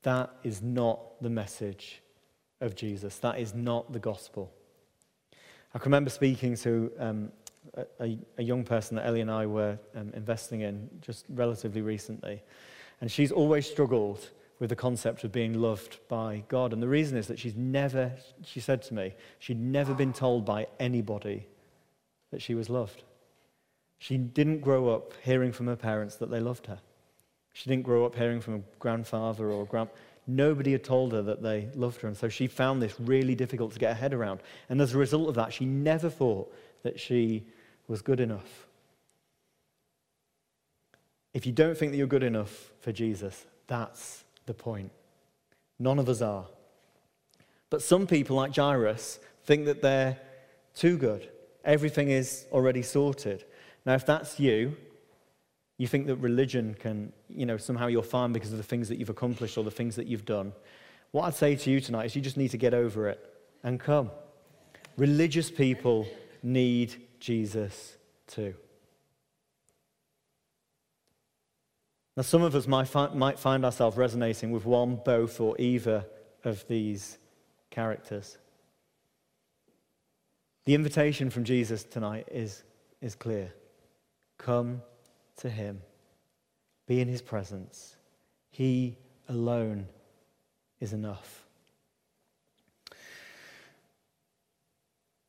That 0.03 0.31
is 0.43 0.63
not 0.63 1.21
the 1.21 1.31
message 1.31 2.01
of 2.61 2.75
Jesus. 2.75 3.19
That 3.19 3.39
is 3.39 3.55
not 3.55 3.93
the 3.93 3.99
gospel. 3.99 4.53
I 5.75 5.79
can 5.79 5.91
remember 5.91 6.11
speaking 6.11 6.55
to 6.57 6.93
um, 6.99 7.33
a, 7.99 8.19
a, 8.39 8.43
young 8.43 8.65
person 8.65 8.97
that 8.97 9.07
Ellie 9.07 9.23
and 9.23 9.31
I 9.31 9.47
were 9.47 9.79
um, 9.97 10.13
investing 10.15 10.61
in 10.61 10.89
just 11.01 11.25
relatively 11.31 11.81
recently. 11.81 12.43
And 13.01 13.11
she's 13.11 13.33
always 13.33 13.67
struggled 13.67 14.29
with 14.59 14.69
the 14.71 14.77
concept 14.77 15.25
of 15.25 15.33
being 15.33 15.55
loved 15.55 15.99
by 16.09 16.45
God. 16.49 16.73
And 16.73 16.83
the 16.83 16.89
reason 16.89 17.17
is 17.17 17.27
that 17.29 17.39
she's 17.39 17.57
never, 17.57 18.13
she 18.45 18.61
said 18.61 18.83
to 18.83 18.95
me, 18.95 19.15
she'd 19.39 19.59
never 19.59 19.95
been 19.95 20.13
told 20.13 20.45
by 20.45 20.67
anybody 20.79 21.47
that 22.31 22.43
she 22.43 22.55
was 22.55 22.69
loved. 22.69 23.03
She 23.99 24.19
didn't 24.19 24.61
grow 24.61 24.91
up 24.91 25.15
hearing 25.23 25.53
from 25.53 25.67
her 25.69 25.77
parents 25.77 26.17
that 26.17 26.31
they 26.31 26.41
loved 26.41 26.67
her. 26.67 26.81
She 27.55 27.69
didn't 27.69 27.85
grow 27.85 28.05
up 28.05 28.15
hearing 28.15 28.41
from 28.41 28.55
a 28.55 28.61
grandfather 28.79 29.51
or 29.51 29.63
a 29.63 29.67
grand. 29.67 29.91
Nobody 30.27 30.73
had 30.73 30.85
told 30.85 31.13
her 31.13 31.23
that 31.23 31.43
they 31.43 31.69
loved 31.75 32.01
her. 32.03 32.09
And 32.09 32.17
so 32.17 32.29
she 32.29 32.47
found 32.47 32.81
this 32.81 32.99
really 33.01 33.35
difficult 33.35 33.73
to 33.73 33.79
get 33.79 33.91
her 33.91 34.01
head 34.01 34.15
around. 34.15 34.41
And 34.69 34.81
as 34.81 34.95
a 34.95 34.99
result 34.99 35.29
of 35.29 35.35
that, 35.35 35.53
she 35.53 35.65
never 35.65 36.09
thought 36.09 36.55
that 36.83 37.01
she 37.01 37.45
was 37.89 38.03
good 38.03 38.21
enough. 38.21 38.67
If 41.35 41.47
you 41.47 41.53
don't 41.53 41.77
think 41.77 41.93
that 41.93 41.99
you're 41.99 42.07
good 42.07 42.23
enough 42.23 42.71
for 42.81 42.93
Jesus, 42.93 43.47
that's 43.67 44.25
the 44.47 44.55
point. 44.55 44.91
None 45.79 45.99
of 45.99 46.09
us 46.09 46.21
are. 46.21 46.47
But 47.71 47.83
some 47.83 48.07
people, 48.07 48.37
like 48.37 48.55
Jairus, 48.55 49.19
think 49.45 49.65
that 49.65 49.83
they're 49.83 50.19
too 50.75 50.97
good. 50.99 51.29
Everything 51.65 52.11
is 52.11 52.45
already 52.53 52.83
sorted. 52.83 53.45
Now, 53.85 53.95
if 53.95 54.07
that's 54.07 54.39
you, 54.39 54.77
you 55.83 55.89
think 55.89 56.07
that 56.07 56.15
religion 56.19 56.77
can, 56.79 57.13
you 57.29 57.45
know, 57.45 57.57
somehow 57.57 57.89
you're 57.89 58.05
fine 58.05 58.33
because 58.33 58.53
of 58.53 58.57
the 58.57 58.63
things 58.63 58.89
that 58.89 59.01
you've 59.01 59.11
accomplished 59.11 59.59
or 59.59 59.65
the 59.65 59.71
things 59.73 59.97
that 59.97 60.07
you've 60.07 60.25
done. 60.25 60.53
What 61.11 61.25
I'd 61.25 61.35
say 61.35 61.57
to 61.57 61.71
you 61.73 61.81
tonight 61.81 62.05
is 62.05 62.15
you 62.15 62.23
just 62.23 62.37
need 62.37 62.53
to 62.53 62.57
get 62.57 62.73
over 62.73 63.09
it 63.09 63.19
and 63.65 63.81
come. 63.81 64.13
Religious 64.97 65.51
people 65.51 66.07
need 66.41 66.95
Jesus 67.19 67.97
too. 68.29 68.55
Now, 72.17 72.23
some 72.23 72.43
of 72.43 72.55
us 72.55 72.69
might 72.69 72.87
find 73.41 73.65
ourselves 73.65 73.97
resonating 73.97 74.53
with 74.53 74.65
one, 74.65 75.01
both, 75.05 75.41
or 75.41 75.57
either 75.59 76.07
of 76.45 76.65
these 76.69 77.19
characters. 77.71 78.39
The 80.65 80.77
invitation 80.77 81.29
from 81.29 81.43
Jesus 81.43 81.83
tonight 81.83 82.29
is, 82.31 82.63
is 83.01 83.17
clear 83.17 83.53
come 84.39 84.81
to 85.39 85.51
him, 85.51 85.83
be 86.87 87.01
in 87.01 87.09
his 87.09 87.23
presence. 87.23 87.97
He 88.51 88.97
alone 89.29 89.87
is 90.81 90.93
enough. 90.93 91.47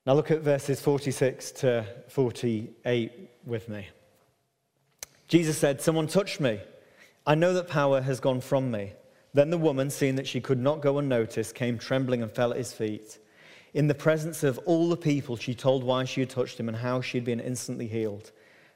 Now 0.06 0.14
look 0.14 0.32
at 0.32 0.42
verses 0.42 0.82
46 0.82 1.52
to 1.52 1.86
48 2.10 3.30
with 3.46 3.70
me. 3.70 3.88
Jesus 5.30 5.58
said, 5.58 5.82
Someone 5.82 6.08
touched 6.08 6.42
me. 6.42 6.60
I 7.26 7.36
know 7.36 7.54
that 7.54 7.70
power 7.70 8.02
has 8.02 8.20
gone 8.20 8.42
from 8.42 8.70
me. 8.70 8.92
Then 9.34 9.50
the 9.50 9.58
woman, 9.58 9.90
seeing 9.90 10.16
that 10.16 10.28
she 10.28 10.42
could 10.42 10.60
not 10.60 10.82
go 10.82 10.98
unnoticed, 10.98 11.56
came 11.56 11.78
trembling 11.78 12.22
and 12.22 12.32
fell 12.32 12.52
at 12.52 12.58
his 12.58 12.74
feet. 12.74 13.18
In 13.74 13.88
the 13.88 13.96
presence 13.96 14.44
of 14.44 14.60
all 14.66 14.90
the 14.90 14.98
people, 14.98 15.38
she 15.38 15.56
told 15.56 15.84
why 15.84 16.04
she 16.04 16.20
had 16.20 16.30
touched 16.30 16.60
him 16.60 16.68
and 16.68 16.78
how 16.78 17.02
she 17.02 17.18
had 17.18 17.26
been 17.26 17.40
instantly 17.40 17.88
healed. 17.88 18.32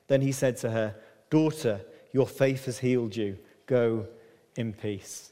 Then 0.08 0.22
he 0.22 0.32
said 0.32 0.58
to 0.58 0.72
her, 0.72 0.96
Daughter, 1.30 1.82
your 2.12 2.28
faith 2.28 2.66
has 2.66 2.80
healed 2.80 3.16
you. 3.16 3.38
Go 3.66 4.08
in 4.56 4.74
peace. 4.74 5.32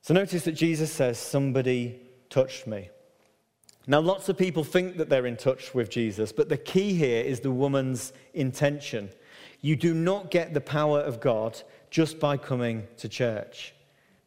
So 0.00 0.14
notice 0.14 0.44
that 0.44 0.52
Jesus 0.52 0.90
says, 0.90 1.18
Somebody 1.18 2.00
touched 2.30 2.66
me. 2.66 2.90
Now, 3.86 4.00
lots 4.00 4.28
of 4.28 4.38
people 4.38 4.62
think 4.62 4.96
that 4.96 5.08
they're 5.08 5.26
in 5.26 5.36
touch 5.36 5.74
with 5.74 5.90
Jesus, 5.90 6.32
but 6.32 6.48
the 6.48 6.56
key 6.56 6.94
here 6.94 7.22
is 7.22 7.40
the 7.40 7.50
woman's 7.50 8.12
intention. 8.32 9.10
You 9.60 9.76
do 9.76 9.92
not 9.92 10.30
get 10.30 10.54
the 10.54 10.60
power 10.60 11.00
of 11.00 11.20
God 11.20 11.60
just 11.90 12.20
by 12.20 12.36
coming 12.36 12.86
to 12.98 13.08
church. 13.08 13.74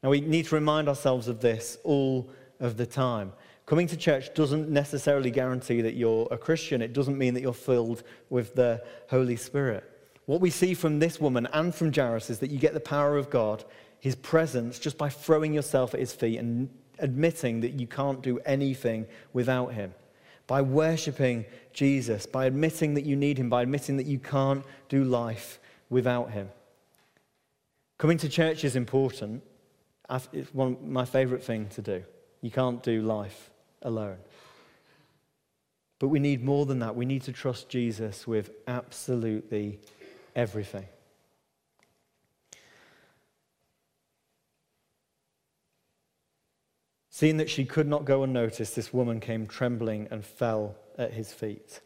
Now, 0.04 0.10
we 0.10 0.22
need 0.22 0.46
to 0.46 0.56
remind 0.56 0.90
ourselves 0.90 1.28
of 1.28 1.40
this 1.40 1.78
all 1.84 2.30
of 2.60 2.78
the 2.78 2.86
time. 2.86 3.32
Coming 3.66 3.88
to 3.88 3.98
church 3.98 4.34
doesn't 4.34 4.70
necessarily 4.70 5.32
guarantee 5.32 5.82
that 5.82 5.96
you're 5.96 6.28
a 6.32 6.38
Christian, 6.38 6.82
it 6.82 6.94
doesn't 6.94 7.18
mean 7.18 7.34
that 7.34 7.42
you're 7.42 7.54
filled 7.54 8.04
with 8.30 8.56
the 8.56 8.84
Holy 9.10 9.36
Spirit. 9.36 9.95
What 10.26 10.42
we 10.42 10.50
see 10.50 10.74
from 10.74 11.00
this 11.00 11.20
woman 11.20 11.48
and 11.54 11.74
from 11.74 11.94
Jairus 11.94 12.30
is 12.30 12.40
that 12.40 12.50
you 12.50 12.58
get 12.58 12.74
the 12.74 12.80
power 12.80 13.18
of 13.18 13.30
God, 13.30 13.64
his 14.00 14.16
presence, 14.16 14.80
just 14.80 14.98
by 14.98 15.10
throwing 15.10 15.54
yourself 15.54 15.94
at 15.94 16.00
his 16.00 16.14
feet 16.14 16.40
and 16.40 16.70
admitting 17.00 17.62
that 17.62 17.80
you 17.80 17.88
can't 17.88 18.22
do 18.22 18.40
anything 18.40 19.06
without 19.34 19.74
him. 19.74 19.94
By 20.48 20.62
worshipping 20.62 21.46
Jesus, 21.74 22.26
by 22.26 22.46
admitting 22.46 22.96
that 22.96 23.06
you 23.06 23.16
need 23.16 23.38
him, 23.38 23.50
by 23.50 23.64
admitting 23.64 23.98
that 23.98 24.06
you 24.06 24.20
can't 24.20 24.64
do 24.90 25.04
life 25.04 25.60
without 25.90 26.32
him. 26.32 26.50
Coming 27.98 28.18
to 28.20 28.30
church 28.30 28.64
is 28.64 28.76
important. 28.76 29.44
It's 30.34 30.54
one 30.54 30.74
of 30.74 30.84
my 30.84 31.06
favorite 31.06 31.44
thing 31.44 31.68
to 31.70 31.82
do. 31.82 32.04
You 32.42 32.52
can't 32.52 32.82
do 32.84 33.02
life 33.02 33.50
alone. 33.82 34.18
But 36.00 36.10
we 36.10 36.20
need 36.20 36.44
more 36.44 36.66
than 36.66 36.80
that. 36.80 36.96
We 36.96 37.06
need 37.06 37.24
to 37.24 37.32
trust 37.32 37.70
Jesus 37.70 38.28
with 38.28 38.52
absolutely 38.68 39.80
everything. 40.36 40.86
Seeing 47.10 47.38
that 47.38 47.50
she 47.50 47.64
could 47.64 47.88
not 47.88 48.04
go 48.04 48.24
unnoticed, 48.24 48.76
this 48.76 48.94
woman 48.94 49.22
came 49.22 49.48
trembling 49.48 50.10
and 50.12 50.26
fell 50.26 50.76
at 50.98 51.14
his 51.14 51.32
feet. 51.32 51.80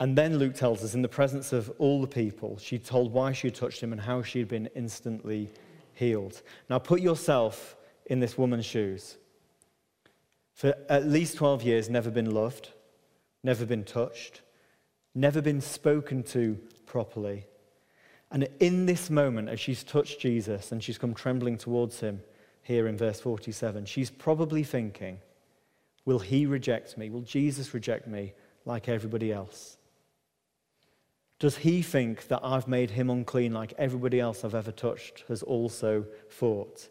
And 0.00 0.16
then 0.16 0.38
Luke 0.38 0.54
tells 0.54 0.82
us, 0.82 0.94
in 0.94 1.02
the 1.02 1.08
presence 1.08 1.52
of 1.52 1.70
all 1.78 2.00
the 2.00 2.06
people, 2.06 2.58
she 2.58 2.78
told 2.78 3.12
why 3.12 3.32
she 3.32 3.48
had 3.48 3.54
touched 3.54 3.82
him 3.82 3.92
and 3.92 4.00
how 4.00 4.22
she 4.22 4.38
had 4.38 4.48
been 4.48 4.68
instantly 4.74 5.50
healed. 5.92 6.40
Now, 6.70 6.78
put 6.78 7.02
yourself 7.02 7.76
in 8.06 8.20
this 8.20 8.38
woman's 8.38 8.64
shoes. 8.64 9.18
For 10.54 10.74
at 10.88 11.06
least 11.06 11.36
12 11.36 11.62
years, 11.62 11.90
never 11.90 12.10
been 12.10 12.30
loved, 12.30 12.70
never 13.42 13.66
been 13.66 13.84
touched, 13.84 14.40
never 15.16 15.42
been 15.42 15.60
spoken 15.60 16.22
to 16.22 16.58
properly. 16.86 17.46
And 18.30 18.48
in 18.60 18.86
this 18.86 19.10
moment, 19.10 19.48
as 19.48 19.58
she's 19.58 19.82
touched 19.82 20.20
Jesus 20.20 20.72
and 20.72 20.82
she's 20.82 20.98
come 20.98 21.14
trembling 21.14 21.58
towards 21.58 22.00
him, 22.00 22.20
here 22.66 22.88
in 22.88 22.96
verse 22.96 23.20
47. 23.20 23.84
She's 23.86 24.10
probably 24.10 24.64
thinking, 24.64 25.20
Will 26.04 26.18
he 26.18 26.46
reject 26.46 26.98
me? 26.98 27.10
Will 27.10 27.22
Jesus 27.22 27.74
reject 27.74 28.06
me 28.06 28.32
like 28.64 28.88
everybody 28.88 29.32
else? 29.32 29.76
Does 31.38 31.58
he 31.58 31.82
think 31.82 32.28
that 32.28 32.40
I've 32.42 32.66
made 32.68 32.90
him 32.90 33.10
unclean 33.10 33.52
like 33.52 33.74
everybody 33.78 34.18
else 34.18 34.44
I've 34.44 34.54
ever 34.54 34.72
touched 34.72 35.24
has 35.28 35.42
also 35.42 36.06
thought? 36.30 36.88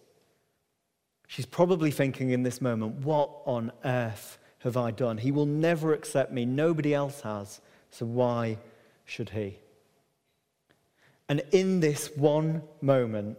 She's 1.27 1.45
probably 1.45 1.91
thinking 1.91 2.29
in 2.29 2.43
this 2.43 2.61
moment, 2.61 3.03
What 3.03 3.29
on 3.45 3.71
earth 3.83 4.37
have 4.59 4.77
I 4.77 4.91
done? 4.91 5.17
He 5.17 5.31
will 5.31 5.45
never 5.45 5.93
accept 5.93 6.31
me. 6.31 6.45
Nobody 6.45 6.93
else 6.93 7.19
has. 7.21 7.59
So 7.97 8.05
why 8.05 8.57
should 9.05 9.29
he? 9.29 9.57
And 11.29 11.41
in 11.53 11.79
this 11.79 12.11
one 12.17 12.61
moment, 12.81 13.37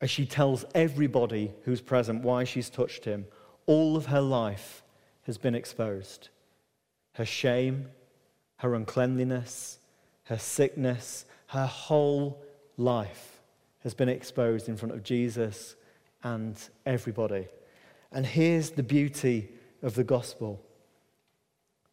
as 0.00 0.10
she 0.10 0.26
tells 0.26 0.64
everybody 0.76 1.52
who's 1.64 1.80
present 1.80 2.22
why 2.22 2.44
she's 2.44 2.70
touched 2.70 3.04
him, 3.04 3.26
all 3.66 3.96
of 3.96 4.06
her 4.06 4.20
life 4.20 4.84
has 5.22 5.38
been 5.38 5.56
exposed. 5.56 6.28
Her 7.14 7.24
shame, 7.24 7.88
her 8.58 8.76
uncleanliness, 8.76 9.80
her 10.24 10.38
sickness, 10.38 11.24
her 11.48 11.66
whole 11.66 12.40
life 12.76 13.40
has 13.80 13.92
been 13.92 14.08
exposed 14.08 14.68
in 14.68 14.76
front 14.76 14.94
of 14.94 15.02
Jesus 15.02 15.74
and 16.22 16.56
everybody. 16.84 17.48
And 18.12 18.24
here's 18.24 18.70
the 18.70 18.84
beauty 18.84 19.48
of 19.82 19.96
the 19.96 20.04
gospel. 20.04 20.62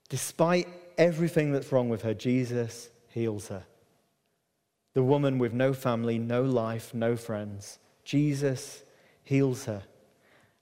Despite 0.10 0.67
everything 0.97 1.51
that's 1.51 1.71
wrong 1.71 1.89
with 1.89 2.01
her, 2.03 2.13
Jesus 2.13 2.89
heals 3.10 3.47
her. 3.47 3.63
The 4.93 5.03
woman 5.03 5.39
with 5.39 5.53
no 5.53 5.73
family, 5.73 6.19
no 6.19 6.43
life, 6.43 6.93
no 6.93 7.15
friends 7.15 7.79
Jesus 8.03 8.84
heals 9.23 9.65
her. 9.65 9.84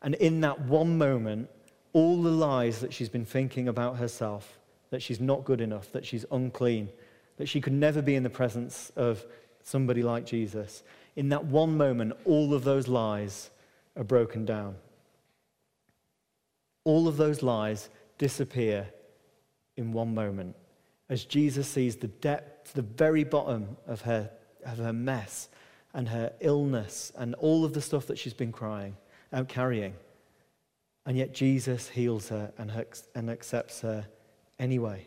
And 0.01 0.15
in 0.15 0.41
that 0.41 0.61
one 0.61 0.97
moment, 0.97 1.49
all 1.93 2.21
the 2.21 2.31
lies 2.31 2.79
that 2.79 2.93
she's 2.93 3.09
been 3.09 3.25
thinking 3.25 3.67
about 3.67 3.97
herself, 3.97 4.59
that 4.89 5.01
she's 5.01 5.19
not 5.19 5.43
good 5.43 5.61
enough, 5.61 5.91
that 5.91 6.05
she's 6.05 6.25
unclean, 6.31 6.89
that 7.37 7.47
she 7.47 7.61
could 7.61 7.73
never 7.73 8.01
be 8.01 8.15
in 8.15 8.23
the 8.23 8.29
presence 8.29 8.91
of 8.95 9.25
somebody 9.63 10.03
like 10.03 10.25
Jesus, 10.25 10.83
in 11.15 11.29
that 11.29 11.45
one 11.45 11.77
moment, 11.77 12.13
all 12.25 12.53
of 12.53 12.63
those 12.63 12.87
lies 12.87 13.49
are 13.97 14.03
broken 14.03 14.45
down. 14.45 14.75
All 16.83 17.07
of 17.07 17.17
those 17.17 17.43
lies 17.43 17.89
disappear 18.17 18.87
in 19.77 19.93
one 19.93 20.13
moment 20.13 20.55
as 21.11 21.25
Jesus 21.25 21.67
sees 21.67 21.97
the 21.97 22.07
depth, 22.07 22.71
the 22.71 22.81
very 22.81 23.25
bottom 23.25 23.75
of 23.85 24.01
her, 24.01 24.31
of 24.65 24.77
her 24.77 24.93
mess 24.93 25.49
and 25.93 26.07
her 26.07 26.31
illness 26.39 27.11
and 27.17 27.35
all 27.35 27.65
of 27.65 27.73
the 27.73 27.81
stuff 27.81 28.07
that 28.07 28.17
she's 28.17 28.33
been 28.33 28.53
crying, 28.53 28.95
uh, 29.33 29.43
carrying. 29.43 29.93
And 31.05 31.17
yet 31.17 31.33
Jesus 31.33 31.89
heals 31.89 32.29
her 32.29 32.53
and, 32.57 32.71
her, 32.71 32.85
and 33.13 33.29
accepts 33.29 33.81
her 33.81 34.07
anyway. 34.57 35.05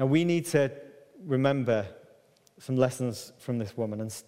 Now 0.00 0.06
we 0.06 0.24
need 0.24 0.46
to 0.46 0.72
remember 1.24 1.86
some 2.58 2.76
lessons 2.76 3.32
from 3.38 3.58
this 3.58 3.76
woman, 3.76 4.00
and 4.00 4.22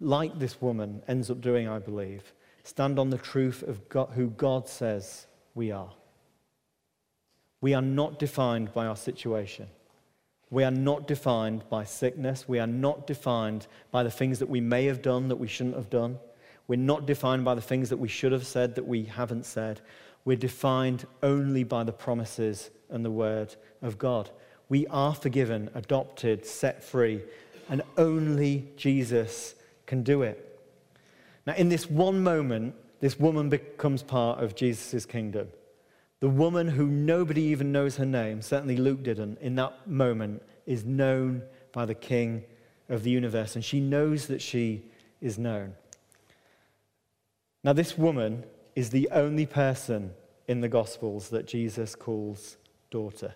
like 0.00 0.36
this 0.38 0.60
woman 0.60 1.00
ends 1.06 1.30
up 1.30 1.40
doing, 1.40 1.68
I 1.68 1.78
believe, 1.78 2.32
stand 2.64 2.98
on 2.98 3.10
the 3.10 3.18
truth 3.18 3.62
of 3.62 3.88
God, 3.88 4.10
who 4.14 4.30
God 4.30 4.68
says 4.68 5.28
we 5.56 5.72
are. 5.72 5.90
We 7.60 7.74
are 7.74 7.82
not 7.82 8.20
defined 8.20 8.72
by 8.72 8.86
our 8.86 8.94
situation. 8.94 9.66
We 10.50 10.62
are 10.62 10.70
not 10.70 11.08
defined 11.08 11.68
by 11.68 11.82
sickness. 11.82 12.48
We 12.48 12.60
are 12.60 12.66
not 12.68 13.08
defined 13.08 13.66
by 13.90 14.04
the 14.04 14.10
things 14.10 14.38
that 14.38 14.48
we 14.48 14.60
may 14.60 14.84
have 14.84 15.02
done 15.02 15.26
that 15.28 15.36
we 15.36 15.48
shouldn't 15.48 15.74
have 15.74 15.90
done. 15.90 16.18
We're 16.68 16.76
not 16.76 17.06
defined 17.06 17.44
by 17.44 17.54
the 17.54 17.60
things 17.60 17.88
that 17.90 17.96
we 17.96 18.08
should 18.08 18.32
have 18.32 18.46
said 18.46 18.76
that 18.76 18.86
we 18.86 19.04
haven't 19.04 19.46
said. 19.46 19.80
We're 20.24 20.36
defined 20.36 21.06
only 21.22 21.64
by 21.64 21.84
the 21.84 21.92
promises 21.92 22.70
and 22.90 23.04
the 23.04 23.10
word 23.10 23.56
of 23.82 23.98
God. 23.98 24.30
We 24.68 24.86
are 24.88 25.14
forgiven, 25.14 25.70
adopted, 25.74 26.44
set 26.44 26.84
free, 26.84 27.22
and 27.68 27.82
only 27.96 28.68
Jesus 28.76 29.54
can 29.86 30.02
do 30.02 30.22
it. 30.22 30.60
Now, 31.46 31.54
in 31.54 31.68
this 31.68 31.88
one 31.88 32.22
moment, 32.22 32.74
this 33.00 33.18
woman 33.18 33.48
becomes 33.48 34.02
part 34.02 34.42
of 34.42 34.54
Jesus' 34.54 35.06
kingdom. 35.06 35.48
The 36.20 36.28
woman 36.28 36.68
who 36.68 36.86
nobody 36.86 37.42
even 37.42 37.72
knows 37.72 37.96
her 37.96 38.06
name, 38.06 38.40
certainly 38.40 38.76
Luke 38.76 39.02
didn't, 39.02 39.38
in 39.40 39.54
that 39.56 39.86
moment 39.86 40.42
is 40.64 40.84
known 40.84 41.42
by 41.72 41.84
the 41.84 41.94
King 41.94 42.42
of 42.88 43.02
the 43.02 43.10
universe, 43.10 43.54
and 43.54 43.64
she 43.64 43.80
knows 43.80 44.26
that 44.28 44.40
she 44.40 44.84
is 45.20 45.38
known. 45.38 45.74
Now, 47.62 47.72
this 47.72 47.98
woman 47.98 48.44
is 48.74 48.90
the 48.90 49.08
only 49.10 49.44
person 49.44 50.12
in 50.48 50.60
the 50.60 50.68
Gospels 50.68 51.28
that 51.30 51.46
Jesus 51.46 51.94
calls 51.94 52.56
daughter. 52.90 53.34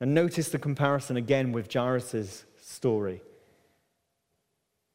And 0.00 0.14
notice 0.14 0.50
the 0.50 0.58
comparison 0.58 1.16
again 1.16 1.52
with 1.52 1.72
Jairus' 1.72 2.44
story. 2.60 3.22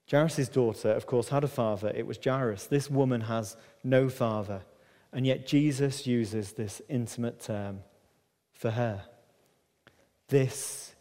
Jairus' 0.10 0.48
daughter, 0.48 0.92
of 0.92 1.06
course, 1.06 1.30
had 1.30 1.44
a 1.44 1.50
father. 1.50 1.92
It 1.94 2.08
was 2.08 2.18
Jairus. 2.24 2.66
This 2.66 2.90
woman 2.90 3.22
has 3.22 3.58
no 3.84 4.08
father. 4.10 4.62
And 5.12 5.26
yet 5.26 5.48
Jesus 5.48 6.08
uses 6.08 6.54
this 6.54 6.82
intimate 6.88 7.42
term 7.42 7.80
for 8.54 8.72
her. 8.72 9.04
This 10.30 10.94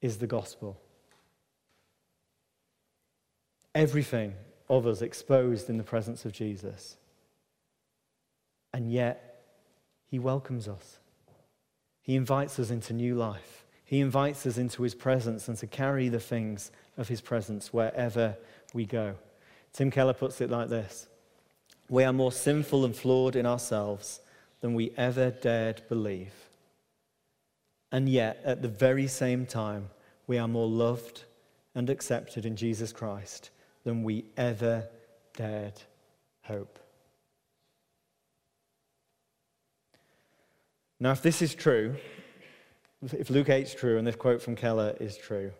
is 0.00 0.18
the 0.18 0.26
gospel. 0.26 0.80
Everything 3.74 4.34
of 4.68 4.86
us 4.86 5.02
exposed 5.02 5.68
in 5.68 5.76
the 5.76 5.84
presence 5.84 6.24
of 6.24 6.32
Jesus. 6.32 6.96
And 8.72 8.92
yet, 8.92 9.44
he 10.06 10.18
welcomes 10.18 10.68
us. 10.68 10.98
He 12.02 12.14
invites 12.14 12.58
us 12.58 12.70
into 12.70 12.92
new 12.92 13.14
life. 13.14 13.59
He 13.90 13.98
invites 13.98 14.46
us 14.46 14.56
into 14.56 14.84
his 14.84 14.94
presence 14.94 15.48
and 15.48 15.58
to 15.58 15.66
carry 15.66 16.08
the 16.08 16.20
things 16.20 16.70
of 16.96 17.08
his 17.08 17.20
presence 17.20 17.72
wherever 17.72 18.36
we 18.72 18.86
go. 18.86 19.16
Tim 19.72 19.90
Keller 19.90 20.12
puts 20.12 20.40
it 20.40 20.48
like 20.48 20.68
this 20.68 21.08
We 21.88 22.04
are 22.04 22.12
more 22.12 22.30
sinful 22.30 22.84
and 22.84 22.94
flawed 22.94 23.34
in 23.34 23.46
ourselves 23.46 24.20
than 24.60 24.74
we 24.74 24.92
ever 24.96 25.32
dared 25.32 25.82
believe. 25.88 26.32
And 27.90 28.08
yet, 28.08 28.40
at 28.44 28.62
the 28.62 28.68
very 28.68 29.08
same 29.08 29.44
time, 29.44 29.90
we 30.28 30.38
are 30.38 30.46
more 30.46 30.68
loved 30.68 31.24
and 31.74 31.90
accepted 31.90 32.46
in 32.46 32.54
Jesus 32.54 32.92
Christ 32.92 33.50
than 33.82 34.04
we 34.04 34.24
ever 34.36 34.88
dared 35.36 35.82
hope. 36.42 36.78
Now, 41.00 41.10
if 41.10 41.22
this 41.22 41.42
is 41.42 41.56
true, 41.56 41.96
if 43.02 43.30
Luke 43.30 43.48
8 43.48 43.62
is 43.62 43.74
true 43.74 43.98
and 43.98 44.06
this 44.06 44.16
quote 44.16 44.42
from 44.42 44.56
Keller 44.56 44.96
is 45.00 45.16
true, 45.16 45.52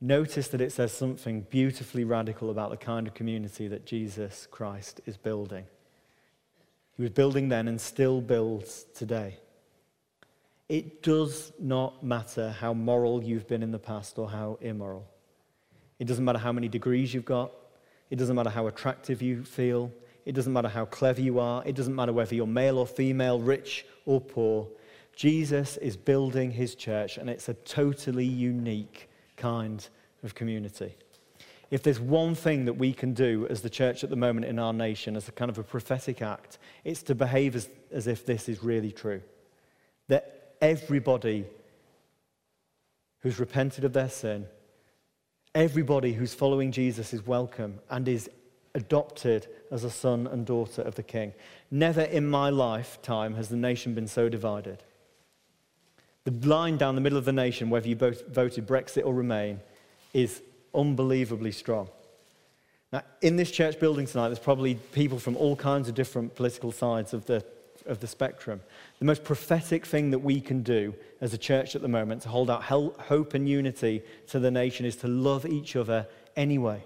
notice 0.00 0.48
that 0.48 0.60
it 0.60 0.72
says 0.72 0.92
something 0.92 1.42
beautifully 1.50 2.04
radical 2.04 2.50
about 2.50 2.70
the 2.70 2.76
kind 2.76 3.06
of 3.06 3.14
community 3.14 3.68
that 3.68 3.86
Jesus 3.86 4.46
Christ 4.50 5.00
is 5.06 5.16
building. 5.16 5.64
He 6.96 7.02
was 7.02 7.10
building 7.10 7.48
then 7.48 7.68
and 7.68 7.80
still 7.80 8.20
builds 8.20 8.84
today. 8.94 9.38
It 10.68 11.02
does 11.02 11.52
not 11.58 12.02
matter 12.04 12.50
how 12.50 12.74
moral 12.74 13.22
you've 13.22 13.48
been 13.48 13.62
in 13.62 13.72
the 13.72 13.78
past 13.78 14.18
or 14.18 14.28
how 14.28 14.58
immoral. 14.60 15.06
It 15.98 16.06
doesn't 16.06 16.24
matter 16.24 16.38
how 16.38 16.52
many 16.52 16.68
degrees 16.68 17.14
you've 17.14 17.24
got. 17.24 17.50
It 18.10 18.16
doesn't 18.16 18.36
matter 18.36 18.50
how 18.50 18.66
attractive 18.66 19.22
you 19.22 19.44
feel. 19.44 19.90
It 20.26 20.32
doesn't 20.34 20.52
matter 20.52 20.68
how 20.68 20.84
clever 20.84 21.20
you 21.20 21.40
are. 21.40 21.62
It 21.64 21.74
doesn't 21.74 21.94
matter 21.94 22.12
whether 22.12 22.34
you're 22.34 22.46
male 22.46 22.78
or 22.78 22.86
female, 22.86 23.40
rich 23.40 23.86
or 24.04 24.20
poor. 24.20 24.68
Jesus 25.14 25.76
is 25.76 25.96
building 25.96 26.50
his 26.50 26.74
church, 26.74 27.18
and 27.18 27.28
it's 27.28 27.48
a 27.48 27.54
totally 27.54 28.24
unique 28.24 29.08
kind 29.36 29.86
of 30.22 30.34
community. 30.34 30.94
If 31.70 31.82
there's 31.82 32.00
one 32.00 32.34
thing 32.34 32.66
that 32.66 32.74
we 32.74 32.92
can 32.92 33.14
do 33.14 33.46
as 33.48 33.62
the 33.62 33.70
church 33.70 34.04
at 34.04 34.10
the 34.10 34.16
moment 34.16 34.46
in 34.46 34.58
our 34.58 34.72
nation, 34.72 35.16
as 35.16 35.28
a 35.28 35.32
kind 35.32 35.50
of 35.50 35.58
a 35.58 35.62
prophetic 35.62 36.20
act, 36.20 36.58
it's 36.84 37.02
to 37.04 37.14
behave 37.14 37.56
as, 37.56 37.68
as 37.90 38.06
if 38.06 38.26
this 38.26 38.48
is 38.48 38.62
really 38.62 38.92
true. 38.92 39.22
That 40.08 40.54
everybody 40.60 41.46
who's 43.20 43.40
repented 43.40 43.84
of 43.84 43.92
their 43.92 44.10
sin, 44.10 44.46
everybody 45.54 46.12
who's 46.12 46.34
following 46.34 46.72
Jesus 46.72 47.14
is 47.14 47.26
welcome 47.26 47.78
and 47.88 48.06
is 48.06 48.28
adopted 48.74 49.46
as 49.70 49.84
a 49.84 49.90
son 49.90 50.26
and 50.26 50.44
daughter 50.44 50.82
of 50.82 50.94
the 50.94 51.02
king. 51.02 51.32
Never 51.70 52.02
in 52.02 52.28
my 52.28 52.50
lifetime 52.50 53.34
has 53.34 53.48
the 53.48 53.56
nation 53.56 53.94
been 53.94 54.08
so 54.08 54.28
divided. 54.28 54.82
The 56.24 56.46
line 56.46 56.76
down 56.76 56.94
the 56.94 57.00
middle 57.00 57.18
of 57.18 57.24
the 57.24 57.32
nation, 57.32 57.70
whether 57.70 57.88
you 57.88 57.96
both 57.96 58.26
voted 58.28 58.66
Brexit 58.66 59.04
or 59.04 59.14
Remain, 59.14 59.60
is 60.14 60.40
unbelievably 60.74 61.52
strong. 61.52 61.88
Now, 62.92 63.02
in 63.22 63.36
this 63.36 63.50
church 63.50 63.80
building 63.80 64.06
tonight, 64.06 64.28
there's 64.28 64.38
probably 64.38 64.74
people 64.74 65.18
from 65.18 65.36
all 65.36 65.56
kinds 65.56 65.88
of 65.88 65.94
different 65.94 66.34
political 66.34 66.70
sides 66.70 67.14
of 67.14 67.24
the, 67.24 67.44
of 67.86 68.00
the 68.00 68.06
spectrum. 68.06 68.60
The 68.98 69.06
most 69.06 69.24
prophetic 69.24 69.86
thing 69.86 70.10
that 70.10 70.18
we 70.18 70.40
can 70.40 70.62
do 70.62 70.94
as 71.20 71.32
a 71.32 71.38
church 71.38 71.74
at 71.74 71.82
the 71.82 71.88
moment 71.88 72.22
to 72.22 72.28
hold 72.28 72.50
out 72.50 72.62
hope 72.62 73.34
and 73.34 73.48
unity 73.48 74.02
to 74.28 74.38
the 74.38 74.50
nation 74.50 74.84
is 74.84 74.96
to 74.96 75.08
love 75.08 75.46
each 75.46 75.74
other 75.74 76.06
anyway. 76.36 76.84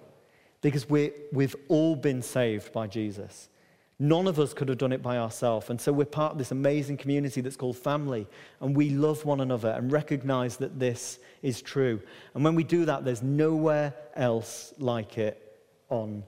Because 0.63 0.89
we 0.89 1.13
we've 1.33 1.57
all 1.69 1.97
been 1.97 2.23
saved 2.23 2.73
by 2.73 2.87
Jesus. 2.87 3.49
None 3.99 4.27
of 4.27 4.39
us 4.39 4.53
could 4.53 4.69
have 4.69 4.77
done 4.77 4.93
it 4.93 5.03
by 5.03 5.17
ourselves. 5.17 5.71
And 5.71 5.81
so 5.81 5.91
we're 5.91 6.05
part 6.05 6.33
of 6.33 6.39
this 6.39 6.51
amazing 6.51 6.99
community 6.99 7.41
that's 7.41 7.57
called 7.57 7.79
family. 7.79 8.27
And 8.61 8.77
we 8.77 8.91
love 8.91 9.25
one 9.25 9.41
another 9.41 9.71
and 9.71 9.91
recognize 9.91 10.59
that 10.59 10.79
this 10.79 11.19
is 11.43 11.63
true. 11.63 12.01
And 12.35 12.45
when 12.45 12.55
we 12.55 12.63
do 12.63 12.85
that, 12.85 13.07
there's 13.07 13.23
nowhere 13.23 13.95
else 14.15 14.75
like 14.79 15.17
it 15.17 15.61
on 15.89 16.25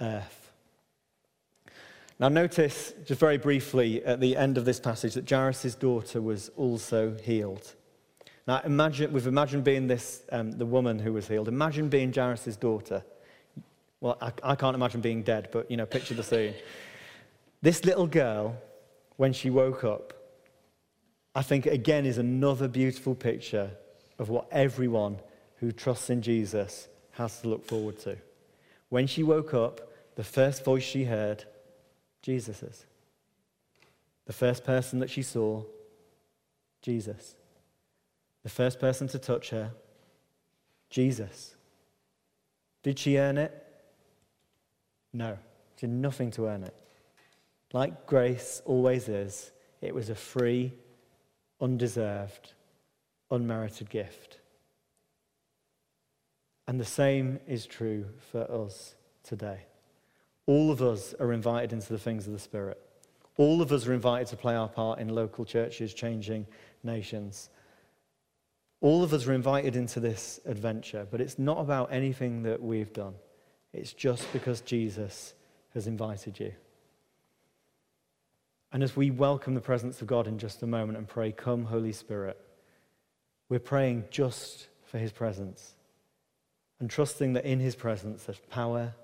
earth. 0.00 0.52
Now, 2.20 2.28
notice 2.28 2.92
just 3.04 3.20
very 3.20 3.38
briefly 3.38 4.04
at 4.04 4.20
the 4.20 4.36
end 4.36 4.58
of 4.58 4.64
this 4.64 4.80
passage 4.80 5.14
that 5.14 5.28
Jairus' 5.28 5.74
daughter 5.74 6.20
was 6.20 6.50
also 6.56 7.16
healed. 7.22 7.74
Now, 8.46 8.60
imagine, 8.64 9.12
we've 9.12 9.26
imagined 9.26 9.62
being 9.64 9.88
this, 9.88 10.22
um, 10.32 10.52
the 10.52 10.66
woman 10.66 10.98
who 10.98 11.12
was 11.12 11.28
healed. 11.28 11.48
Imagine 11.48 11.88
being 11.88 12.12
Jairus' 12.12 12.56
daughter. 12.56 13.04
Well, 14.00 14.16
I, 14.20 14.32
I 14.42 14.54
can't 14.54 14.74
imagine 14.74 15.00
being 15.00 15.22
dead, 15.22 15.48
but, 15.52 15.70
you 15.70 15.76
know, 15.76 15.86
picture 15.86 16.14
the 16.14 16.22
scene. 16.22 16.54
This 17.60 17.84
little 17.84 18.06
girl, 18.06 18.56
when 19.16 19.32
she 19.32 19.50
woke 19.50 19.84
up, 19.84 20.12
I 21.34 21.42
think 21.42 21.66
again 21.66 22.06
is 22.06 22.18
another 22.18 22.68
beautiful 22.68 23.14
picture 23.14 23.70
of 24.18 24.28
what 24.28 24.48
everyone 24.50 25.18
who 25.56 25.72
trusts 25.72 26.10
in 26.10 26.22
Jesus 26.22 26.88
has 27.12 27.40
to 27.40 27.48
look 27.48 27.66
forward 27.66 27.98
to. 28.00 28.16
When 28.88 29.06
she 29.06 29.22
woke 29.22 29.54
up, 29.54 29.92
the 30.14 30.24
first 30.24 30.64
voice 30.64 30.82
she 30.82 31.04
heard, 31.04 31.44
Jesus's. 32.22 32.86
The 34.26 34.32
first 34.32 34.64
person 34.64 34.98
that 35.00 35.10
she 35.10 35.22
saw, 35.22 35.62
Jesus. 36.82 37.34
The 38.42 38.48
first 38.48 38.80
person 38.80 39.08
to 39.08 39.18
touch 39.18 39.50
her, 39.50 39.72
Jesus. 40.90 41.54
Did 42.82 42.98
she 42.98 43.18
earn 43.18 43.38
it? 43.38 43.52
No, 45.12 45.38
she 45.76 45.86
did 45.86 45.94
nothing 45.94 46.30
to 46.32 46.46
earn 46.46 46.62
it. 46.64 46.74
Like 47.72 48.06
grace 48.06 48.62
always 48.64 49.08
is, 49.08 49.52
it 49.80 49.94
was 49.94 50.08
a 50.08 50.14
free, 50.14 50.72
undeserved, 51.60 52.52
unmerited 53.30 53.90
gift. 53.90 54.38
And 56.66 56.80
the 56.80 56.84
same 56.84 57.40
is 57.46 57.66
true 57.66 58.06
for 58.30 58.50
us 58.50 58.94
today. 59.22 59.60
All 60.46 60.70
of 60.70 60.82
us 60.82 61.14
are 61.20 61.32
invited 61.32 61.72
into 61.72 61.92
the 61.92 61.98
things 61.98 62.26
of 62.26 62.32
the 62.32 62.38
Spirit. 62.38 62.80
All 63.36 63.62
of 63.62 63.72
us 63.72 63.86
are 63.86 63.92
invited 63.92 64.28
to 64.28 64.36
play 64.36 64.54
our 64.54 64.68
part 64.68 64.98
in 64.98 65.08
local 65.08 65.44
churches 65.44 65.94
changing 65.94 66.46
nations. 66.82 67.50
All 68.80 69.02
of 69.02 69.12
us 69.12 69.26
are 69.26 69.32
invited 69.32 69.76
into 69.76 70.00
this 70.00 70.40
adventure, 70.44 71.06
but 71.10 71.20
it's 71.20 71.38
not 71.38 71.58
about 71.58 71.92
anything 71.92 72.44
that 72.44 72.62
we've 72.62 72.92
done. 72.92 73.14
It's 73.72 73.92
just 73.92 74.32
because 74.32 74.60
Jesus 74.62 75.34
has 75.74 75.86
invited 75.86 76.40
you. 76.40 76.52
And 78.72 78.82
as 78.82 78.94
we 78.94 79.10
welcome 79.10 79.54
the 79.54 79.60
presence 79.60 80.02
of 80.02 80.06
God 80.06 80.26
in 80.26 80.38
just 80.38 80.62
a 80.62 80.66
moment 80.66 80.98
and 80.98 81.08
pray, 81.08 81.32
Come, 81.32 81.64
Holy 81.64 81.92
Spirit, 81.92 82.38
we're 83.48 83.58
praying 83.58 84.04
just 84.10 84.68
for 84.84 84.98
his 84.98 85.10
presence 85.10 85.74
and 86.80 86.90
trusting 86.90 87.32
that 87.32 87.44
in 87.44 87.60
his 87.60 87.74
presence 87.74 88.24
there's 88.24 88.40
power, 88.50 88.94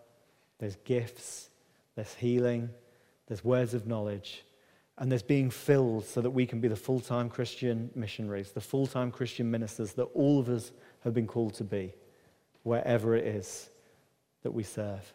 there's 0.58 0.76
gifts, 0.84 1.48
there's 1.94 2.14
healing, 2.14 2.68
there's 3.26 3.42
words 3.42 3.72
of 3.72 3.86
knowledge, 3.86 4.44
and 4.98 5.10
there's 5.10 5.22
being 5.22 5.50
filled 5.50 6.04
so 6.04 6.20
that 6.20 6.30
we 6.30 6.46
can 6.46 6.60
be 6.60 6.68
the 6.68 6.76
full 6.76 7.00
time 7.00 7.30
Christian 7.30 7.90
missionaries, 7.94 8.52
the 8.52 8.60
full 8.60 8.86
time 8.86 9.10
Christian 9.10 9.50
ministers 9.50 9.94
that 9.94 10.04
all 10.14 10.38
of 10.38 10.48
us 10.48 10.72
have 11.00 11.14
been 11.14 11.26
called 11.26 11.54
to 11.54 11.64
be, 11.64 11.94
wherever 12.62 13.16
it 13.16 13.26
is 13.26 13.70
that 14.42 14.52
we 14.52 14.62
serve. 14.62 15.12